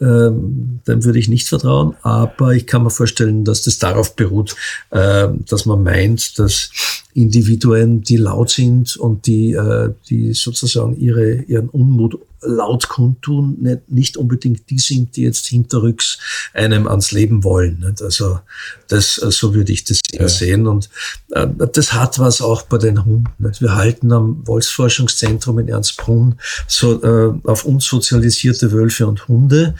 [0.00, 1.96] ähm, dem würde ich nicht vertrauen.
[2.02, 4.54] Aber ich kann mir vorstellen, dass das darauf beruht,
[4.90, 6.70] äh, dass man meint, dass
[7.14, 13.90] Individuen, die laut sind und die, äh, die sozusagen ihre, ihren Unmut laut kundtun, nicht,
[13.90, 16.18] nicht unbedingt die sind, die jetzt hinterrücks
[16.54, 17.80] einem ans Leben wollen.
[17.80, 18.02] Nicht?
[18.02, 18.40] Also
[18.88, 20.28] das, äh, so würde ich das eher ja.
[20.28, 20.66] sehen.
[20.66, 20.88] Und
[21.32, 23.26] äh, das hat was auch bei den Hunden.
[23.38, 23.60] Nicht?
[23.60, 29.74] Wir halten am Wolfsforschungszentrum in Ernstbrunn so äh, auf uns sozialisierte Wölfe und Hunde.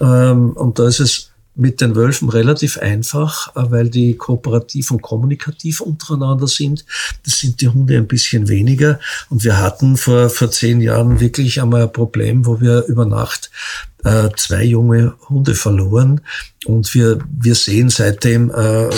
[0.00, 5.02] Ähm, und da ist es mit den Wölfen relativ einfach, äh, weil die kooperativ und
[5.02, 6.84] kommunikativ untereinander sind.
[7.24, 8.98] Das sind die Hunde ein bisschen weniger.
[9.30, 13.50] Und wir hatten vor, vor zehn Jahren wirklich einmal ein Problem, wo wir über Nacht
[14.04, 16.20] äh, zwei junge Hunde verloren.
[16.66, 18.88] Und wir, wir sehen seitdem, äh,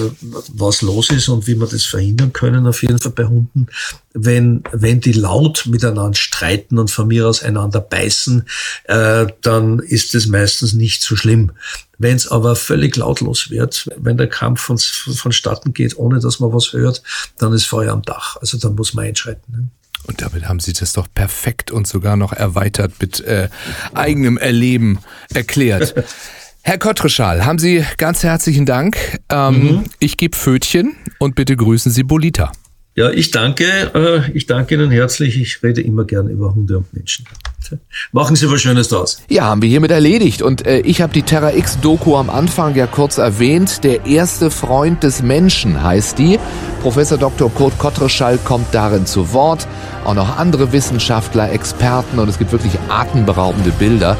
[0.54, 3.66] was los ist und wie wir das verhindern können, auf jeden Fall bei Hunden.
[4.14, 8.44] Wenn, wenn die laut miteinander streiten und von mir aus einander beißen,
[8.84, 11.52] äh, dann ist es meistens nicht so schlimm.
[11.98, 16.52] Wenn es aber völlig lautlos wird, wenn der Kampf von, vonstatten geht, ohne dass man
[16.52, 17.02] was hört,
[17.38, 18.36] dann ist Feuer am Dach.
[18.36, 19.52] Also dann muss man einschreiten.
[19.52, 19.68] Ne?
[20.06, 23.48] Und damit haben Sie das doch perfekt und sogar noch erweitert mit äh,
[23.94, 24.98] eigenem Erleben
[25.34, 25.94] erklärt.
[26.62, 29.20] Herr Kottreschal, haben Sie ganz herzlichen Dank.
[29.28, 29.84] Ähm, mhm.
[29.98, 32.52] Ich gebe Fötchen und bitte grüßen Sie Bolita.
[32.96, 35.40] Ja, ich danke, äh, ich danke Ihnen herzlich.
[35.40, 37.26] Ich rede immer gern über Hunde und Menschen.
[38.12, 39.22] Machen Sie was Schönes draus.
[39.28, 40.42] Ja, haben wir hiermit erledigt.
[40.42, 43.84] Und äh, ich habe die Terra X-Doku am Anfang ja kurz erwähnt.
[43.84, 46.38] Der erste Freund des Menschen heißt die.
[46.82, 47.50] Professor Dr.
[47.52, 49.66] Kurt Kottreschall kommt darin zu Wort.
[50.04, 54.16] Auch noch andere Wissenschaftler, Experten und es gibt wirklich atemberaubende Bilder.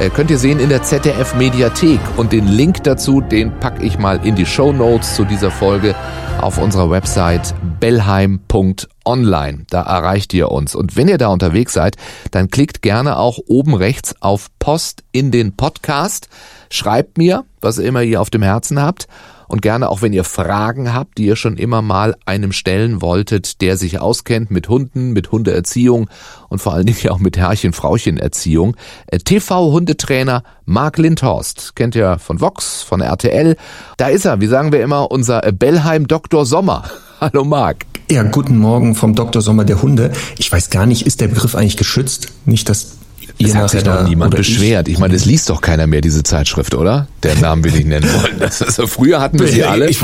[0.00, 3.98] Äh, könnt ihr sehen in der ZDF Mediathek und den Link dazu, den packe ich
[3.98, 5.96] mal in die Show Notes zu dieser Folge
[6.40, 9.64] auf unserer Website bellheim.online.
[9.70, 10.76] Da erreicht ihr uns.
[10.76, 11.96] Und wenn ihr da unterwegs seid,
[12.30, 16.28] dann klickt gerne auch oben rechts auf Post in den Podcast.
[16.70, 19.08] Schreibt mir, was immer ihr auf dem Herzen habt
[19.48, 23.60] und gerne auch wenn ihr Fragen habt, die ihr schon immer mal einem stellen wolltet,
[23.60, 26.08] der sich auskennt mit Hunden, mit Hundeerziehung
[26.48, 28.76] und vor allen Dingen auch mit Herrchen-Frauchen-Erziehung.
[29.06, 33.56] Äh, TV-Hundetrainer Mark Lindhorst, kennt ihr von Vox, von RTL.
[33.96, 36.46] Da ist er, wie sagen wir immer, unser Bellheim Dr.
[36.46, 36.84] Sommer.
[37.20, 37.86] Hallo Marc.
[38.10, 39.42] Ja, guten Morgen vom Dr.
[39.42, 40.12] Sommer der Hunde.
[40.38, 42.28] Ich weiß gar nicht, ist der Begriff eigentlich geschützt?
[42.46, 42.98] Nicht, dass
[43.38, 44.88] es hat sich doch niemand beschwert.
[44.88, 47.06] Ich, ich meine, es liest doch keiner mehr diese Zeitschrift, oder?
[47.22, 48.38] Der Namen will ich nennen wollen.
[48.38, 49.88] Das ist, früher hatten wir sie alle.
[49.88, 50.00] Ich,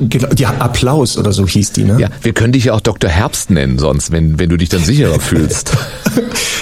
[0.00, 1.96] genau, ja, Applaus oder so hieß die, ne?
[2.00, 3.10] Ja, wir können dich ja auch Dr.
[3.10, 5.72] Herbst nennen sonst, wenn, wenn du dich dann sicherer fühlst.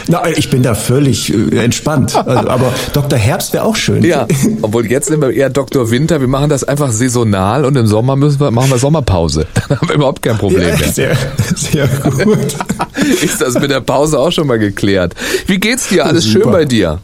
[0.09, 2.15] Na, ich bin da völlig äh, entspannt.
[2.15, 3.19] Also, aber Dr.
[3.19, 4.05] Herbst wäre auch schön.
[4.05, 4.27] Ja,
[4.63, 5.91] obwohl jetzt sind wir eher Dr.
[5.91, 6.21] Winter.
[6.21, 9.47] Wir machen das einfach saisonal und im Sommer müssen wir, machen wir Sommerpause.
[9.55, 10.93] Dann haben wir überhaupt kein Problem mehr.
[10.93, 11.17] Sehr,
[11.55, 12.39] sehr gut.
[13.23, 15.15] Ist das mit der Pause auch schon mal geklärt?
[15.47, 16.07] Wie geht's dir?
[16.07, 16.45] Alles Super.
[16.45, 16.99] schön bei dir?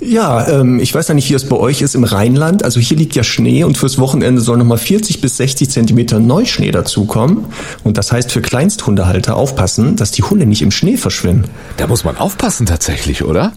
[0.00, 2.62] Ja, ähm, ich weiß ja nicht, wie es bei euch ist im Rheinland.
[2.62, 6.70] Also hier liegt ja Schnee und fürs Wochenende soll nochmal 40 bis 60 Zentimeter Neuschnee
[6.70, 7.46] dazukommen.
[7.84, 11.50] Und das heißt für Kleinsthundehalter aufpassen, dass die Hunde nicht im Schnee verschwinden.
[11.76, 13.52] Da muss man aufpassen tatsächlich, oder?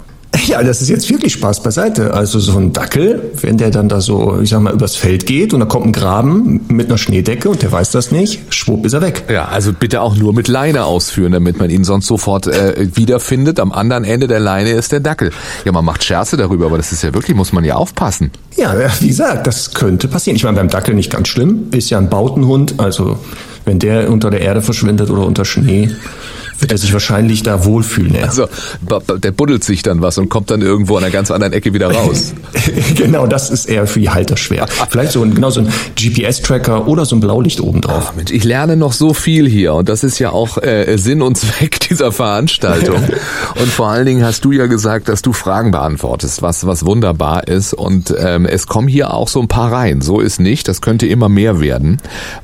[0.47, 2.13] Ja, das ist jetzt wirklich Spaß beiseite.
[2.13, 5.53] Also so ein Dackel, wenn der dann da so, ich sag mal, übers Feld geht
[5.53, 8.93] und da kommt ein Graben mit einer Schneedecke und der weiß das nicht, schwupp ist
[8.93, 9.25] er weg.
[9.29, 13.59] Ja, also bitte auch nur mit Leine ausführen, damit man ihn sonst sofort äh, wiederfindet.
[13.59, 15.31] Am anderen Ende der Leine ist der Dackel.
[15.65, 18.31] Ja, man macht Scherze darüber, aber das ist ja wirklich, muss man ja aufpassen.
[18.55, 20.37] Ja, wie gesagt, das könnte passieren.
[20.37, 23.19] Ich meine, beim Dackel nicht ganz schlimm, ist ja ein Bautenhund, also
[23.65, 25.91] wenn der unter der Erde verschwindet oder unter Schnee,
[26.61, 28.15] wird er sich wahrscheinlich da wohlfühlen.
[28.15, 28.23] Ja.
[28.23, 28.47] Also
[29.17, 31.91] der buddelt sich dann was und kommt dann irgendwo an einer ganz anderen Ecke wieder
[31.91, 32.33] raus.
[32.95, 34.67] genau, das ist eher für die Halter schwer.
[34.89, 38.07] Vielleicht so ein, genau so ein GPS-Tracker oder so ein Blaulicht oben drauf.
[38.09, 41.21] Ach, Mensch, ich lerne noch so viel hier und das ist ja auch äh, Sinn
[41.21, 43.03] und Zweck dieser Veranstaltung.
[43.59, 47.47] und vor allen Dingen hast du ja gesagt, dass du Fragen beantwortest, was was wunderbar
[47.47, 50.01] ist und ähm, es kommen hier auch so ein paar rein.
[50.01, 51.97] So ist nicht, das könnte immer mehr werden.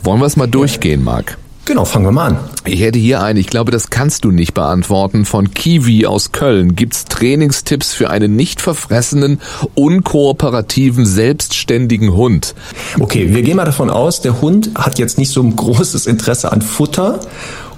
[0.04, 1.38] Wollen wir es mal durchgehen, Marc?
[1.68, 2.38] Genau, fangen wir mal an.
[2.64, 6.78] Ich hätte hier einen, ich glaube, das kannst du nicht beantworten, von Kiwi aus Köln.
[6.78, 9.42] Gibt's Trainingstipps für einen nicht verfressenen,
[9.76, 12.56] unkooperativen, selbstständigen Hund?
[12.98, 16.54] Okay, wir gehen mal davon aus, der Hund hat jetzt nicht so ein großes Interesse
[16.54, 17.20] an Futter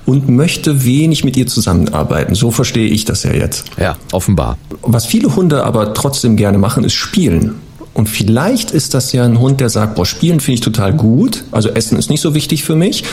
[0.05, 2.35] und möchte wenig mit ihr zusammenarbeiten.
[2.35, 3.65] So verstehe ich das ja jetzt.
[3.79, 4.59] Ja, offenbar.
[4.83, 7.55] Was viele Hunde aber trotzdem gerne machen, ist spielen.
[7.93, 11.43] Und vielleicht ist das ja ein Hund, der sagt, boah, spielen finde ich total gut,
[11.51, 13.03] also Essen ist nicht so wichtig für mich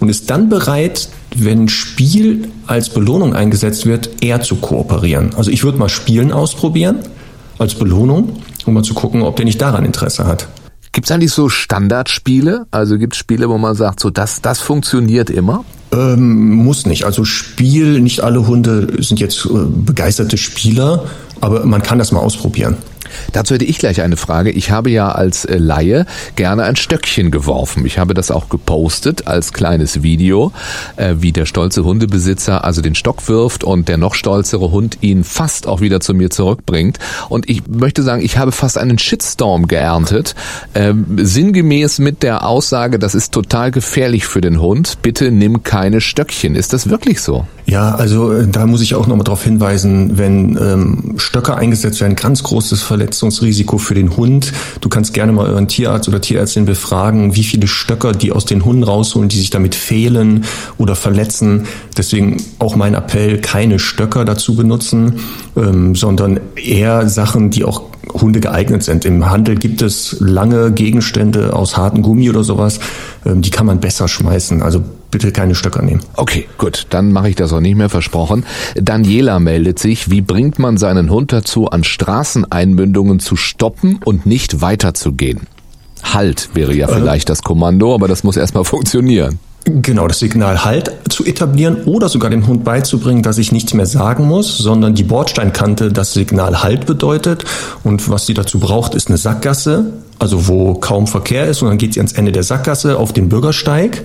[0.00, 5.34] und ist dann bereit, wenn Spiel als Belohnung eingesetzt wird, eher zu kooperieren.
[5.36, 6.98] Also ich würde mal Spielen ausprobieren
[7.58, 10.48] als Belohnung, um mal zu gucken, ob der nicht daran Interesse hat.
[10.92, 12.66] Gibt es eigentlich so Standardspiele?
[12.70, 15.64] Also gibt es Spiele, wo man sagt, so das, das funktioniert immer?
[15.92, 17.04] Ähm, muss nicht.
[17.04, 21.04] Also Spiel, nicht alle Hunde sind jetzt äh, begeisterte Spieler,
[21.40, 22.76] aber man kann das mal ausprobieren.
[23.32, 24.50] Dazu hätte ich gleich eine Frage.
[24.50, 26.06] Ich habe ja als äh, Laie
[26.36, 27.86] gerne ein Stöckchen geworfen.
[27.86, 30.52] Ich habe das auch gepostet als kleines Video,
[30.96, 35.24] äh, wie der stolze Hundebesitzer also den Stock wirft und der noch stolzere Hund ihn
[35.24, 36.98] fast auch wieder zu mir zurückbringt.
[37.28, 40.34] Und ich möchte sagen, ich habe fast einen Shitstorm geerntet,
[40.74, 44.98] äh, sinngemäß mit der Aussage, das ist total gefährlich für den Hund.
[45.02, 46.54] Bitte nimm keine Stöckchen.
[46.54, 47.46] Ist das wirklich so?
[47.66, 52.16] Ja, also äh, da muss ich auch nochmal darauf hinweisen, wenn ähm, Stöcker eingesetzt werden,
[52.16, 53.01] ganz großes Verletzungsrisiko
[53.78, 54.52] für den Hund.
[54.80, 58.64] Du kannst gerne mal euren Tierarzt oder Tierärztin befragen, wie viele Stöcker die aus den
[58.64, 60.44] Hunden rausholen, die sich damit fehlen
[60.78, 61.66] oder verletzen.
[61.96, 65.20] Deswegen auch mein Appell, keine Stöcker dazu benutzen,
[65.56, 67.82] ähm, sondern eher Sachen, die auch
[68.12, 69.04] Hunde geeignet sind.
[69.04, 72.80] Im Handel gibt es lange Gegenstände aus hartem Gummi oder sowas,
[73.24, 74.62] ähm, die kann man besser schmeißen.
[74.62, 74.82] Also
[75.12, 76.00] bitte keine Stöcker nehmen.
[76.16, 78.44] Okay, gut, dann mache ich das auch nicht mehr versprochen.
[78.74, 84.60] Daniela meldet sich, wie bringt man seinen Hund dazu, an Straßeneinmündungen zu stoppen und nicht
[84.60, 85.42] weiterzugehen?
[86.02, 86.94] Halt wäre ja äh.
[86.94, 89.38] vielleicht äh, das Kommando, aber das muss erstmal funktionieren.
[89.64, 93.86] Genau, das Signal Halt zu etablieren oder sogar dem Hund beizubringen, dass ich nichts mehr
[93.86, 97.44] sagen muss, sondern die Bordsteinkante das Signal Halt bedeutet.
[97.84, 101.62] Und was sie dazu braucht, ist eine Sackgasse, also wo kaum Verkehr ist.
[101.62, 104.02] Und dann geht sie ans Ende der Sackgasse auf den Bürgersteig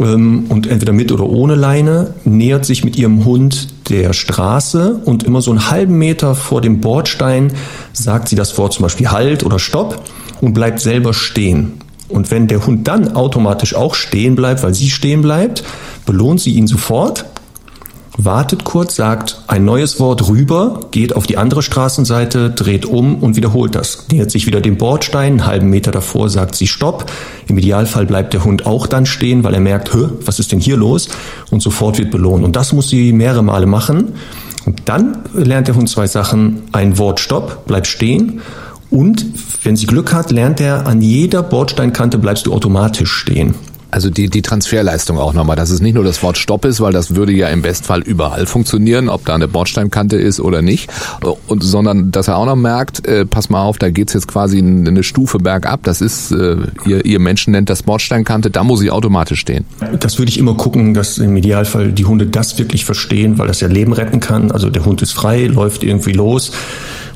[0.00, 5.42] und entweder mit oder ohne Leine nähert sich mit ihrem Hund der Straße und immer
[5.42, 7.52] so einen halben Meter vor dem Bordstein
[7.92, 10.02] sagt sie das Wort zum Beispiel Halt oder Stopp
[10.40, 11.72] und bleibt selber stehen.
[12.08, 15.64] Und wenn der Hund dann automatisch auch stehen bleibt, weil sie stehen bleibt,
[16.06, 17.26] belohnt sie ihn sofort
[18.16, 23.36] wartet kurz, sagt ein neues Wort rüber, geht auf die andere Straßenseite, dreht um und
[23.36, 24.06] wiederholt das.
[24.10, 27.10] Nähert sich wieder dem Bordstein, einen halben Meter davor sagt sie Stopp.
[27.46, 30.60] Im Idealfall bleibt der Hund auch dann stehen, weil er merkt, Hö, was ist denn
[30.60, 31.08] hier los?
[31.50, 32.44] Und sofort wird belohnt.
[32.44, 34.14] Und das muss sie mehrere Male machen.
[34.66, 36.62] Und dann lernt der Hund zwei Sachen.
[36.72, 38.40] Ein Wort Stopp, bleib stehen.
[38.90, 39.24] Und
[39.62, 43.54] wenn sie Glück hat, lernt er, an jeder Bordsteinkante bleibst du automatisch stehen.
[43.90, 46.92] Also die, die Transferleistung auch nochmal, dass es nicht nur das Wort Stopp ist, weil
[46.92, 50.90] das würde ja im Bestfall überall funktionieren, ob da eine Bordsteinkante ist oder nicht,
[51.46, 54.58] und, sondern dass er auch noch merkt, äh, pass mal auf, da geht's jetzt quasi
[54.58, 58.90] eine Stufe bergab, das ist, äh, ihr, ihr Menschen nennt das Bordsteinkante, da muss ich
[58.90, 59.64] automatisch stehen.
[59.98, 63.60] Das würde ich immer gucken, dass im Idealfall die Hunde das wirklich verstehen, weil das
[63.60, 64.50] ja Leben retten kann.
[64.50, 66.52] Also der Hund ist frei, läuft irgendwie los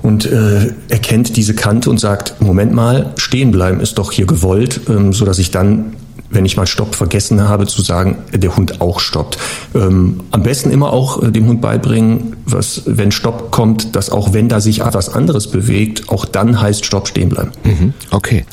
[0.02, 4.80] und äh, erkennt diese Kante und sagt, Moment mal, stehen bleiben ist doch hier gewollt,
[4.88, 5.94] ähm, so dass ich dann
[6.34, 9.38] wenn ich mal Stopp vergessen habe, zu sagen, der Hund auch stoppt.
[9.74, 14.32] Ähm, am besten immer auch äh, dem Hund beibringen, was, wenn Stopp kommt, dass auch
[14.32, 17.52] wenn da sich etwas anderes bewegt, auch dann heißt Stopp stehen bleiben.
[17.64, 18.44] Mhm, okay.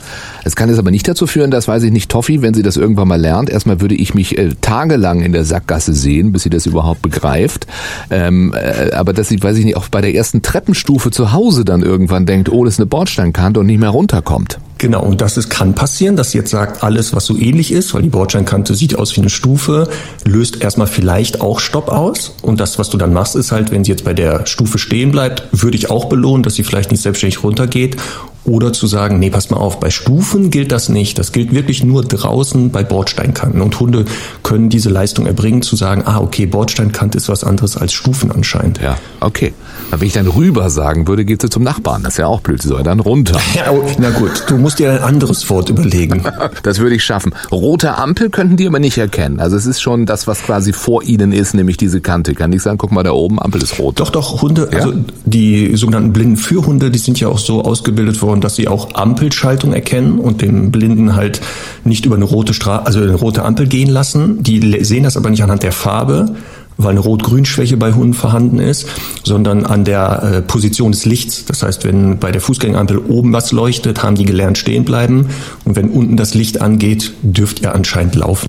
[0.43, 2.77] Es kann jetzt aber nicht dazu führen, dass, weiß ich nicht, Toffi, wenn sie das
[2.77, 6.49] irgendwann mal lernt, erstmal würde ich mich äh, tagelang in der Sackgasse sehen, bis sie
[6.49, 7.67] das überhaupt begreift.
[8.09, 11.65] Ähm, äh, aber dass sie, weiß ich nicht, auch bei der ersten Treppenstufe zu Hause
[11.65, 14.59] dann irgendwann denkt, oh, das ist eine Bordsteinkante und nicht mehr runterkommt.
[14.81, 17.93] Genau, und das ist, kann passieren, dass sie jetzt sagt, alles, was so ähnlich ist,
[17.93, 19.87] weil die Bordsteinkante sieht aus wie eine Stufe,
[20.25, 22.33] löst erstmal vielleicht auch Stopp aus.
[22.41, 25.11] Und das, was du dann machst, ist halt, wenn sie jetzt bei der Stufe stehen
[25.11, 27.97] bleibt, würde ich auch belohnen, dass sie vielleicht nicht selbstständig runtergeht
[28.43, 31.19] Oder zu sagen, nee, pass mal auf, bei Stufen gilt das nicht.
[31.19, 33.61] Das gilt wirklich nur draußen bei Bordsteinkanten.
[33.61, 34.05] Und Hunde
[34.41, 38.79] können diese Leistung erbringen, zu sagen, ah, okay, Bordsteinkante ist was anderes als Stufen anscheinend.
[38.81, 39.53] Ja, okay.
[39.91, 42.01] Aber wenn ich dann rüber sagen würde, geht sie zum Nachbarn.
[42.03, 42.61] Das ist ja auch blöd.
[42.61, 43.39] Sie soll dann runter.
[43.53, 46.23] Ja, oh, na gut, du musst dir ein anderes Wort überlegen.
[46.63, 47.33] Das würde ich schaffen.
[47.51, 49.39] Rote Ampel könnten die aber nicht erkennen.
[49.39, 52.33] Also es ist schon das, was quasi vor ihnen ist, nämlich diese Kante.
[52.33, 53.99] Kann ich sagen, guck mal da oben, Ampel ist rot.
[53.99, 54.79] Doch, doch, Hunde, Ja?
[54.79, 54.93] also
[55.25, 59.73] die sogenannten blinden Führhunde, die sind ja auch so ausgebildet worden, dass sie auch Ampelschaltung
[59.73, 61.41] erkennen und den Blinden halt
[61.83, 64.41] nicht über eine rote Straße, also eine rote Ampel gehen lassen.
[64.43, 66.35] Die sehen das aber nicht anhand der Farbe,
[66.77, 68.87] weil eine Rot-Grün-Schwäche bei Hunden vorhanden ist,
[69.23, 71.45] sondern an der äh, Position des Lichts.
[71.45, 75.27] Das heißt, wenn bei der Fußgängerampel oben was leuchtet, haben die gelernt stehen bleiben
[75.65, 78.47] und wenn unten das Licht angeht, dürft ihr anscheinend laufen.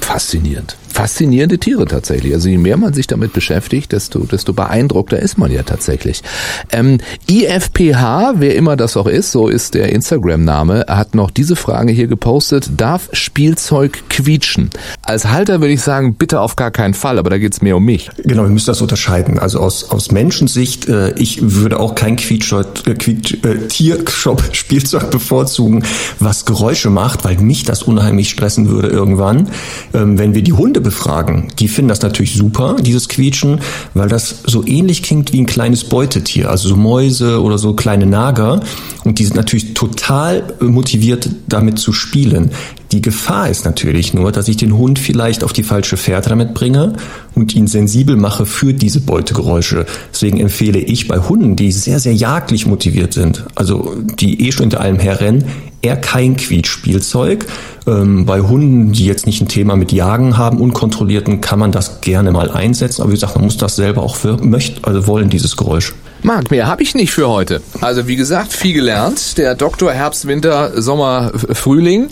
[0.00, 0.76] Faszinierend.
[0.98, 2.34] Faszinierende Tiere tatsächlich.
[2.34, 6.24] Also je mehr man sich damit beschäftigt, desto, desto beeindruckter ist man ja tatsächlich.
[6.72, 6.98] Ähm,
[7.30, 12.08] IFPH, wer immer das auch ist, so ist der Instagram-Name, hat noch diese Frage hier
[12.08, 12.70] gepostet.
[12.76, 14.70] Darf Spielzeug quietschen?
[15.02, 17.84] Als Halter würde ich sagen, bitte auf gar keinen Fall, aber da geht's mehr um
[17.84, 18.10] mich.
[18.24, 19.38] Genau, wir müssen das unterscheiden.
[19.38, 25.84] Also aus, aus Menschensicht, äh, ich würde auch kein Quietschshop, äh, Quietsch, äh, Tiershop-Spielzeug bevorzugen,
[26.18, 29.48] was Geräusche macht, weil mich das unheimlich stressen würde irgendwann.
[29.94, 33.60] Ähm, wenn wir die Hunde befragen, die finden das natürlich super, dieses Quietschen,
[33.92, 38.06] weil das so ähnlich klingt wie ein kleines Beutetier, also so Mäuse oder so kleine
[38.06, 38.60] Nager.
[39.04, 42.52] Und die sind natürlich total motiviert, damit zu spielen.
[42.92, 46.54] Die Gefahr ist natürlich nur, dass ich den Hund vielleicht auf die falsche Fährte damit
[46.54, 46.94] bringe
[47.34, 49.84] und ihn sensibel mache für diese Beutegeräusche.
[50.10, 54.64] Deswegen empfehle ich bei Hunden, die sehr, sehr jagdlich motiviert sind, also die eh schon
[54.64, 55.44] hinter allem herrennen,
[55.82, 57.46] eher kein Quietschspielzeug.
[57.86, 62.00] Ähm, bei Hunden, die jetzt nicht ein Thema mit Jagen haben, unkontrollierten, kann man das
[62.00, 63.02] gerne mal einsetzen.
[63.02, 65.94] Aber wie gesagt, man muss das selber auch für, möchte, also wollen, dieses Geräusch.
[66.22, 67.62] Marc, mehr habe ich nicht für heute.
[67.80, 69.38] Also wie gesagt, viel gelernt.
[69.38, 72.08] Der Doktor Herbst, Winter, Sommer, Frühling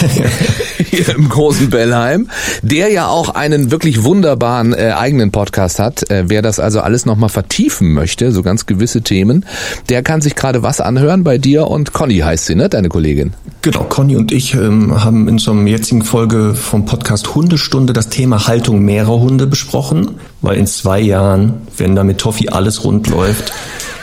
[0.90, 2.28] hier im großen Bellheim,
[2.62, 6.08] der ja auch einen wirklich wunderbaren äh, eigenen Podcast hat.
[6.10, 9.44] Äh, wer das also alles nochmal vertiefen möchte, so ganz gewisse Themen,
[9.88, 13.32] der kann sich gerade was anhören bei dir und Conny heißt sie, ne, deine Kollegin.
[13.62, 18.08] Genau, Conny und ich ähm, haben in so einer jetzigen Folge vom Podcast Hundestunde das
[18.08, 23.08] Thema Haltung mehrerer Hunde besprochen, weil in zwei Jahren, wenn da mit Toffi alles rund
[23.08, 23.31] läuft,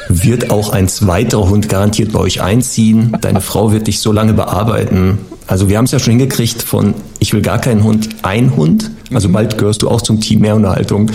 [0.10, 3.16] wird auch ein zweiter Hund garantiert bei euch einziehen.
[3.22, 5.20] Deine Frau wird dich so lange bearbeiten.
[5.48, 8.92] Also wir haben es ja schon hingekriegt von ich will gar keinen Hund, ein Hund.
[9.14, 11.10] Also bald gehörst du auch zum Team Mehrunterhaltung.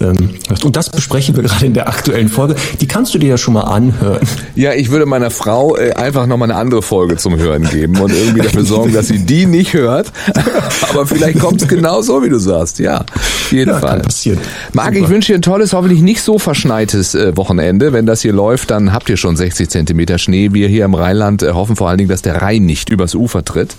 [0.00, 0.30] Ähm,
[0.64, 2.56] und das besprechen wir gerade in der aktuellen Folge.
[2.80, 4.20] Die kannst du dir ja schon mal anhören.
[4.54, 8.12] Ja, ich würde meiner Frau äh, einfach nochmal eine andere Folge zum Hören geben und
[8.12, 10.12] irgendwie dafür sorgen, dass sie die nicht hört.
[10.90, 12.78] Aber vielleicht kommt es genau so, wie du sagst.
[12.78, 13.90] Ja, auf jeden Ja, Fall.
[13.90, 14.38] kann passieren.
[14.72, 17.92] Marc, ich wünsche dir ein tolles, hoffentlich nicht so verschneites äh, Wochenende.
[17.92, 20.50] Wenn das hier läuft, dann habt ihr schon 60 Zentimeter Schnee.
[20.52, 23.44] Wir hier im Rheinland äh, hoffen vor allen Dingen, dass der Rhein nicht übers Ufer
[23.44, 23.76] tritt.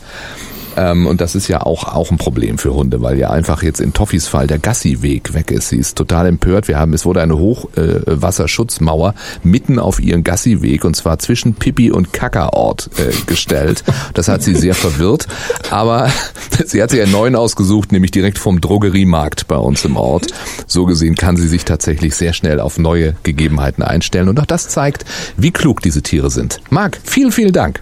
[0.78, 3.82] Ähm, und das ist ja auch, auch ein Problem für Hunde, weil ja einfach jetzt
[3.82, 5.70] in Toffis Fall der Gassi-Weg weg ist.
[5.70, 6.68] Sie ist total empört.
[6.68, 12.14] Wir haben, es wurde eine Hochwasserschutzmauer mitten auf ihren Gassi-Weg und zwar zwischen Pipi und
[12.14, 13.84] Kackerort äh, gestellt.
[14.14, 15.28] Das hat sie sehr verwirrt.
[15.72, 16.12] Aber
[16.66, 20.28] sie hat sich einen neuen ausgesucht, nämlich direkt vom Drogeriemarkt bei uns im Ort.
[20.68, 24.30] So gesehen kann sie sich tatsächlich sehr schnell auf neue Gegebenheiten einstellen.
[24.30, 25.06] Und auch das zeigt,
[25.38, 26.60] wie klug diese Tiere sind.
[26.70, 27.82] Marc, vielen, vielen Dank.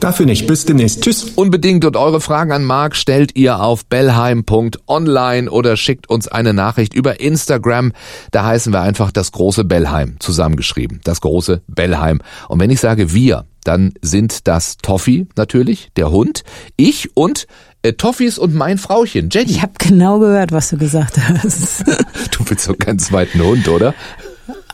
[0.00, 0.46] Dafür nicht.
[0.46, 1.02] Bis demnächst.
[1.02, 1.32] Tschüss.
[1.36, 6.94] Unbedingt und eure Fragen an Marc stellt ihr auf bellheim.online oder schickt uns eine Nachricht
[6.94, 7.92] über Instagram.
[8.30, 11.00] Da heißen wir einfach das große Bellheim zusammengeschrieben.
[11.04, 12.20] Das große Bellheim.
[12.48, 16.44] Und wenn ich sage wir, dann sind das Toffi natürlich, der Hund,
[16.76, 17.46] ich und
[17.82, 19.50] äh, Toffis und mein Frauchen, Jenny.
[19.50, 21.84] Ich habe genau gehört, was du gesagt hast.
[22.30, 23.94] Du willst doch keinen zweiten Hund, oder?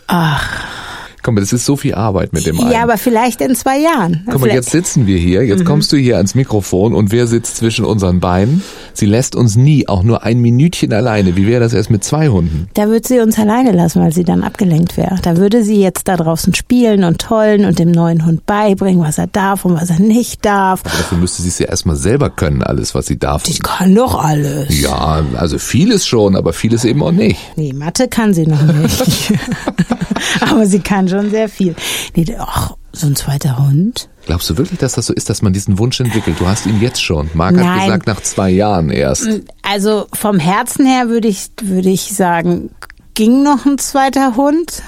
[0.07, 0.86] Ach.
[1.27, 2.71] Komm, das ist so viel Arbeit mit dem einen.
[2.71, 4.23] Ja, aber vielleicht in zwei Jahren.
[4.27, 5.49] Guck mal, Vielleicht- jetzt sitzen wir hier, Mhm.
[5.49, 8.63] jetzt kommst du hier ans Mikrofon und wer sitzt zwischen unseren Beinen?
[8.95, 11.35] Sie lässt uns nie, auch nur ein Minütchen alleine.
[11.37, 12.69] Wie wäre das erst mit zwei Hunden?
[12.75, 15.17] Da würde sie uns alleine lassen, weil sie dann abgelenkt wäre.
[15.21, 19.19] Da würde sie jetzt da draußen spielen und tollen und dem neuen Hund beibringen, was
[19.19, 20.83] er darf und was er nicht darf.
[20.85, 23.43] Aber dafür müsste sie es ja erstmal selber können, alles, was sie darf.
[23.43, 24.81] Die kann doch alles.
[24.81, 27.41] Ja, also vieles schon, aber vieles eben auch nicht.
[27.57, 29.33] Nee, Mathe kann sie noch nicht.
[30.41, 31.75] aber sie kann schon sehr viel.
[32.15, 34.09] Nee, ach, so ein zweiter Hund?
[34.27, 36.41] Glaubst du wirklich, dass das so ist, dass man diesen Wunsch entwickelt?
[36.41, 37.31] Du hast ihn jetzt schon.
[37.35, 39.29] Marc hat gesagt, nach zwei Jahren erst.
[39.63, 42.71] Also vom Herzen her würde ich, würde ich sagen,
[43.15, 44.83] ging noch ein zweiter Hund.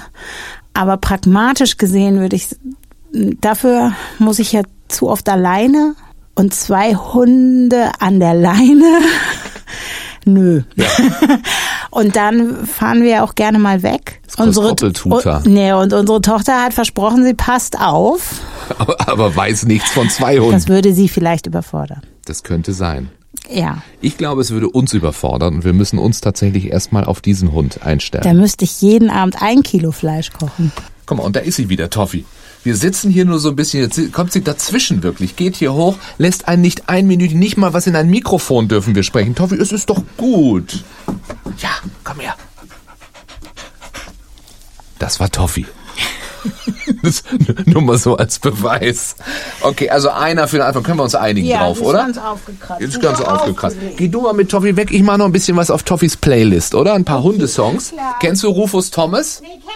[0.73, 2.47] Aber pragmatisch gesehen würde ich,
[3.13, 5.95] dafür muss ich ja zu oft alleine
[6.35, 8.99] und zwei Hunde an der Leine.
[10.25, 10.63] Nö.
[11.91, 14.21] und dann fahren wir auch gerne mal weg.
[14.25, 15.37] Das kostet Doppeltuter.
[15.37, 18.41] und, nee, und unsere Tochter hat versprochen, sie passt auf.
[18.77, 20.53] aber, aber weiß nichts von zwei Hunden.
[20.53, 22.01] Das würde sie vielleicht überfordern.
[22.25, 23.09] Das könnte sein.
[23.51, 27.51] Ja, Ich glaube, es würde uns überfordern und wir müssen uns tatsächlich erstmal auf diesen
[27.51, 28.23] Hund einstellen.
[28.23, 30.71] da müsste ich jeden Abend ein Kilo Fleisch kochen.
[31.05, 32.25] Guck mal, und da ist sie wieder, Toffi.
[32.63, 35.95] Wir sitzen hier nur so ein bisschen, jetzt kommt sie dazwischen wirklich, geht hier hoch,
[36.17, 39.33] lässt einen nicht ein Minute, nicht mal was in ein Mikrofon dürfen wir sprechen.
[39.33, 40.83] Toffi, es ist doch gut.
[41.59, 41.69] Ja,
[42.03, 42.35] komm her.
[44.99, 45.65] Das war Toffi.
[47.03, 47.23] Das
[47.65, 49.15] nur mal so als Beweis.
[49.61, 52.09] Okay, also einer für den Anfang können wir uns einigen drauf, oder?
[52.23, 52.81] aufgekratzt.
[52.81, 53.77] Ist ganz aufgekratzt.
[53.95, 56.75] Geh du mal mit Toffi weg, ich mache noch ein bisschen was auf Toffis Playlist,
[56.75, 56.93] oder?
[56.93, 57.93] Ein paar Hundesongs.
[58.21, 59.41] Kennst du Rufus Thomas?
[59.41, 59.68] Nee, kenn ich nicht.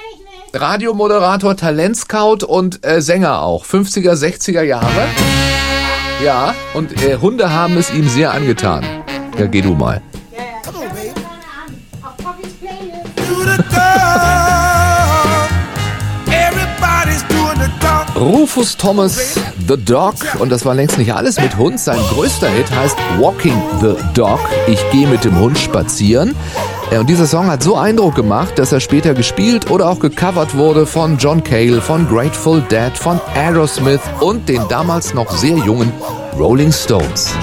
[0.55, 3.65] Radiomoderator, Talentscout und äh, Sänger auch.
[3.65, 5.07] 50er, 60er Jahre.
[6.23, 8.85] Ja, und äh, Hunde haben es ihm sehr angetan.
[9.37, 10.01] Ja, geh du mal.
[18.15, 20.13] Rufus Thomas, The Dog.
[20.39, 21.79] Und das war längst nicht alles mit Hund.
[21.79, 24.39] Sein größter Hit heißt Walking the Dog.
[24.67, 26.35] Ich gehe mit dem Hund spazieren.
[26.93, 30.55] Äh, Und dieser Song hat so Eindruck gemacht, dass er später gespielt oder auch gecovert
[30.55, 35.91] wurde von John Cale, von Grateful Dead, von Aerosmith und den damals noch sehr jungen
[36.37, 37.33] Rolling Stones.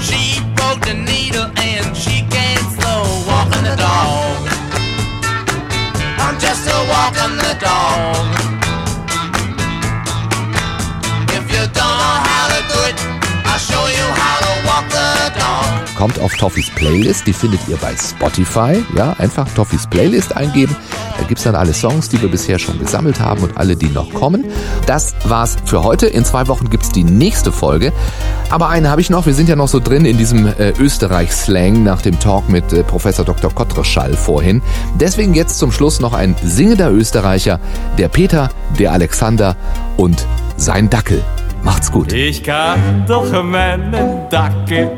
[16.01, 18.83] Kommt auf Toffis Playlist, die findet ihr bei Spotify.
[18.97, 20.75] Ja, einfach Toffis Playlist eingeben.
[21.19, 24.11] Da gibt's dann alle Songs, die wir bisher schon gesammelt haben und alle, die noch
[24.11, 24.45] kommen.
[24.87, 26.07] Das war's für heute.
[26.07, 27.93] In zwei Wochen gibt's die nächste Folge.
[28.49, 29.27] Aber eine habe ich noch.
[29.27, 32.81] Wir sind ja noch so drin in diesem äh, Österreich-Slang nach dem Talk mit äh,
[32.81, 33.53] Professor Dr.
[33.53, 34.63] Kottreschall vorhin.
[34.99, 37.59] Deswegen jetzt zum Schluss noch ein singender Österreicher,
[37.99, 38.49] der Peter,
[38.79, 39.55] der Alexander
[39.97, 40.25] und
[40.57, 41.21] sein Dackel.
[41.63, 42.11] Macht's gut.
[42.11, 44.89] Ich kann doch meinen Dackel,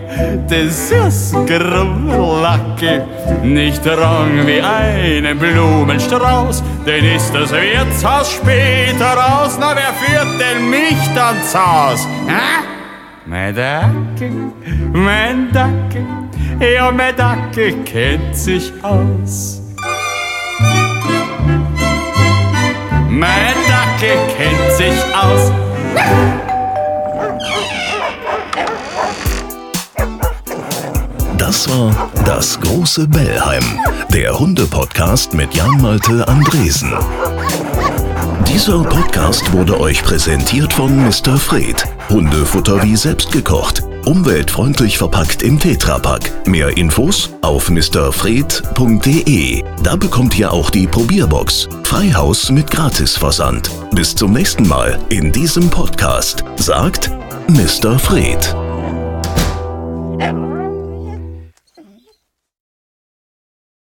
[0.50, 3.06] den süßen Grummellacke,
[3.44, 10.70] nicht tragen wie einen Blumenstrauß, denn ist das Wirtshaus später raus, na wer führt denn
[10.70, 12.08] mich dann Haus?
[12.28, 12.64] Hä?
[13.26, 14.52] Mein Dackel,
[14.92, 16.06] mein Dackel,
[16.60, 19.62] ja mein Dackel kennt sich aus.
[23.10, 25.52] Mein Dackel kennt sich aus.
[31.38, 33.64] Das war das große Bellheim,
[34.12, 36.94] der Hunde-Podcast mit Jan-Malte Andresen.
[38.48, 41.38] Dieser Podcast wurde euch präsentiert von Mr.
[41.38, 41.86] Fred.
[42.10, 43.84] Hundefutter wie selbst gekocht.
[44.06, 46.48] Umweltfreundlich verpackt im Tetrapack.
[46.48, 49.64] Mehr Infos auf mrfred.de.
[49.82, 51.70] Da bekommt ihr auch die Probierbox.
[51.84, 53.70] Freihaus mit Gratisversand.
[53.92, 56.44] Bis zum nächsten Mal in diesem Podcast.
[56.58, 57.12] Sagt
[57.48, 57.98] Mr.
[58.00, 58.56] Fred.